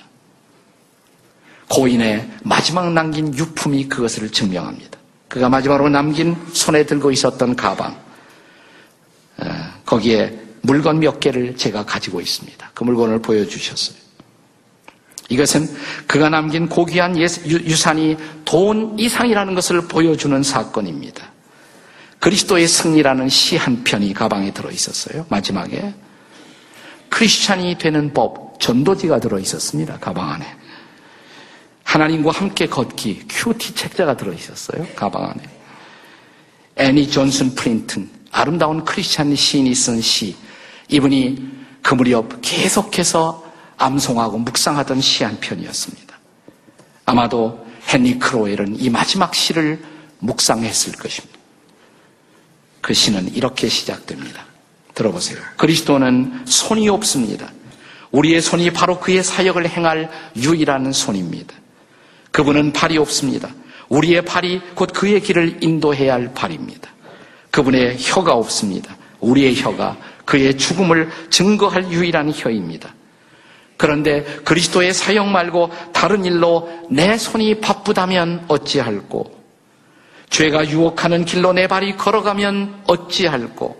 고인의 1.73 2.29
마지막 2.43 2.93
남긴 2.93 3.35
유품이 3.35 3.89
그것을 3.89 4.31
증명합니다. 4.31 4.99
그가 5.27 5.49
마지막으로 5.49 5.89
남긴 5.89 6.35
손에 6.53 6.85
들고 6.85 7.09
있었던 7.11 7.55
가방, 7.55 7.97
어, 9.37 9.45
거기에 9.83 10.39
물건 10.61 10.99
몇 10.99 11.19
개를 11.19 11.57
제가 11.57 11.83
가지고 11.83 12.21
있습니다. 12.21 12.71
그 12.75 12.83
물건을 12.83 13.23
보여주셨어요. 13.23 13.97
이것은 15.29 15.67
그가 16.05 16.29
남긴 16.29 16.69
고귀한 16.69 17.17
유산이 17.17 18.17
돈 18.45 18.99
이상이라는 18.99 19.55
것을 19.55 19.87
보여주는 19.87 20.43
사건입니다. 20.43 21.31
그리스도의 22.19 22.67
승리라는 22.67 23.29
시 23.29 23.57
한 23.57 23.83
편이 23.83 24.13
가방에 24.13 24.53
들어 24.53 24.69
있었어요. 24.69 25.25
마지막에 25.29 25.95
크리스찬이 27.09 27.79
되는 27.79 28.13
법 28.13 28.59
전도지가 28.59 29.19
들어 29.19 29.39
있었습니다. 29.39 29.97
가방 29.97 30.29
안에 30.29 30.45
하나님과 31.93 32.31
함께 32.31 32.65
걷기 32.65 33.25
큐티 33.29 33.75
책자가 33.75 34.17
들어 34.17 34.33
있었어요. 34.33 34.87
가방 34.95 35.25
안에 35.25 35.43
애니 36.75 37.07
존슨 37.11 37.53
프린튼 37.53 38.09
아름다운 38.31 38.83
크리스찬 38.83 39.35
시인이 39.35 39.75
쓴 39.75 40.01
시 40.01 40.35
이분이 40.89 41.51
그 41.83 41.93
무렵 41.93 42.39
계속해서 42.41 43.43
암송하고 43.77 44.39
묵상하던 44.39 45.01
시 45.01 45.23
한 45.23 45.39
편이었습니다. 45.39 46.17
아마도 47.05 47.63
헨리 47.93 48.17
크로웰은 48.17 48.79
이 48.79 48.89
마지막 48.89 49.35
시를 49.35 49.83
묵상했을 50.17 50.93
것입니다. 50.93 51.37
그 52.81 52.95
시는 52.95 53.35
이렇게 53.35 53.69
시작됩니다. 53.69 54.45
들어보세요. 54.95 55.37
그리스도는 55.57 56.45
손이 56.47 56.89
없습니다. 56.89 57.51
우리의 58.11 58.41
손이 58.41 58.71
바로 58.71 58.99
그의 58.99 59.23
사역을 59.23 59.69
행할 59.69 60.09
유일한 60.35 60.91
손입니다. 60.91 61.53
그분은 62.33 62.73
팔이 62.73 62.97
없습니다. 62.97 63.49
우리의 63.89 64.23
팔이 64.23 64.61
곧 64.73 64.89
그의 64.91 65.21
길을 65.21 65.63
인도해야 65.63 66.13
할 66.13 66.33
팔입니다. 66.33 66.89
그분의 67.51 67.97
혀가 67.99 68.33
없습니다. 68.33 68.97
우리의 69.19 69.55
혀가 69.55 69.95
그의 70.25 70.57
죽음을 70.57 71.09
증거할 71.29 71.91
유일한 71.91 72.31
혀입니다. 72.33 72.93
그런데 73.77 74.23
그리스도의 74.43 74.93
사역 74.93 75.27
말고 75.27 75.69
다른 75.93 76.25
일로 76.25 76.69
내 76.89 77.17
손이 77.17 77.61
바쁘다면 77.61 78.45
어찌할꼬? 78.47 79.31
죄가 80.29 80.69
유혹하는 80.69 81.25
길로 81.25 81.53
내 81.53 81.67
발이 81.67 81.97
걸어가면 81.97 82.83
어찌할꼬? 82.87 83.77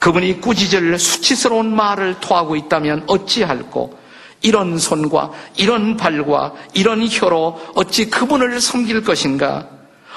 그분이 0.00 0.40
꾸짖을 0.40 0.98
수치스러운 0.98 1.74
말을 1.76 2.16
토하고 2.20 2.56
있다면 2.56 3.04
어찌할꼬? 3.06 3.97
이런 4.42 4.78
손과 4.78 5.32
이런 5.56 5.96
발과 5.96 6.54
이런 6.74 7.06
혀로 7.08 7.72
어찌 7.74 8.08
그분을 8.08 8.60
섬길 8.60 9.02
것인가? 9.02 9.68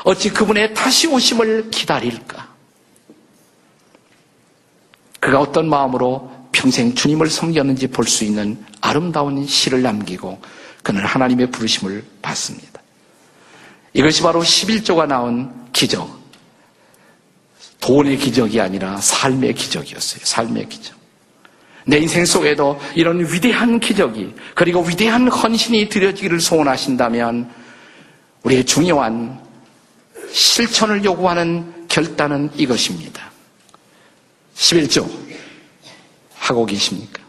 어찌 0.04 0.30
그분의 0.30 0.74
다시 0.74 1.08
오심을 1.08 1.70
기다릴까? 1.72 2.50
그가 5.20 5.40
어떤 5.40 5.70
마음으로 5.70 6.32
평생 6.52 6.94
주님을 6.94 7.30
섬겼는지 7.30 7.88
볼 7.88 8.06
수 8.08 8.24
있는 8.24 8.64
아름다운 8.82 9.46
시를 9.46 9.82
남기고 9.84 10.42
그는 10.84 11.06
하나님의 11.06 11.52
부르심을 11.52 12.04
받습니다. 12.22 12.82
이것이 13.94 14.22
바로 14.22 14.42
11조가 14.42 15.08
나온 15.08 15.70
기적. 15.72 16.20
돈의 17.80 18.18
기적이 18.18 18.62
아니라 18.62 18.98
삶의 18.98 19.54
기적이었어요. 19.54 20.22
삶의 20.24 20.70
기적. 20.70 21.01
내 21.86 21.98
인생 21.98 22.26
속에도 22.26 22.80
이런 22.96 23.20
위대한 23.20 23.80
기적이 23.80 24.34
그리고 24.56 24.82
위대한 24.82 25.28
헌신이 25.28 25.90
드려지기를 25.90 26.40
소원하신다면 26.40 27.52
우리의 28.44 28.66
중요한 28.66 29.40
실천을 30.32 31.04
요구하는 31.04 31.88
결단은 31.88 32.50
이것입니다. 32.56 33.32
11조 34.56 35.10
하고 36.36 36.66
계십니까? 36.66 37.22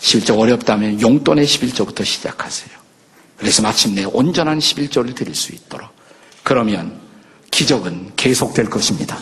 11조 0.00 0.38
어렵다면 0.38 1.00
용돈의 1.00 1.46
11조부터 1.46 2.04
시작하세요. 2.04 2.82
그래서 3.36 3.62
마침내 3.62 4.04
온전한 4.04 4.58
11조를 4.58 5.14
드릴 5.14 5.34
수 5.34 5.52
있도록. 5.52 5.88
그러면 6.42 7.00
기적은 7.50 8.12
계속될 8.16 8.70
것입니다. 8.70 9.18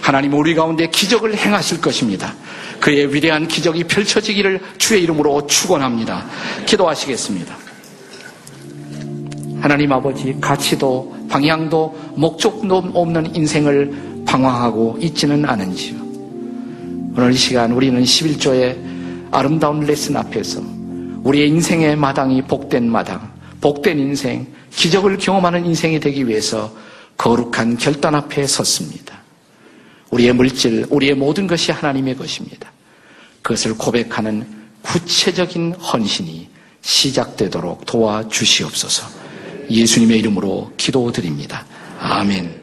하나님 0.00 0.34
우리 0.34 0.54
가운데 0.54 0.88
기적을 0.88 1.36
행하실 1.36 1.80
것입니다. 1.80 2.34
그의 2.80 3.14
위대한 3.14 3.46
기적이 3.46 3.84
펼쳐지기를 3.84 4.60
주의 4.78 5.02
이름으로 5.02 5.46
축원합니다. 5.46 6.24
기도하시겠습니다. 6.66 7.56
하나님 9.60 9.92
아버지 9.92 10.36
가치도 10.40 11.26
방향도 11.28 12.14
목적도 12.16 12.76
없는 12.94 13.36
인생을 13.36 14.24
방황하고 14.26 14.96
있지는 15.00 15.44
않은지요. 15.44 16.00
오늘 17.16 17.32
이 17.32 17.36
시간 17.36 17.72
우리는 17.72 18.02
11조의 18.02 18.76
아름다운 19.30 19.80
레슨 19.80 20.16
앞에서 20.16 20.62
우리의 21.22 21.48
인생의 21.48 21.96
마당이 21.96 22.42
복된 22.42 22.90
마당, 22.90 23.30
복된 23.60 23.98
인생, 23.98 24.46
기적을 24.70 25.18
경험하는 25.18 25.66
인생이 25.66 26.00
되기 26.00 26.26
위해서 26.26 26.72
거룩한 27.18 27.76
결단 27.76 28.14
앞에 28.14 28.46
섰습니다. 28.46 29.19
우리의 30.10 30.32
물질, 30.32 30.86
우리의 30.90 31.14
모든 31.14 31.46
것이 31.46 31.72
하나님의 31.72 32.16
것입니다. 32.16 32.72
그것을 33.42 33.76
고백하는 33.76 34.46
구체적인 34.82 35.74
헌신이 35.74 36.48
시작되도록 36.82 37.86
도와주시옵소서. 37.86 39.08
예수님의 39.70 40.18
이름으로 40.18 40.72
기도드립니다. 40.76 41.64
아멘. 41.98 42.59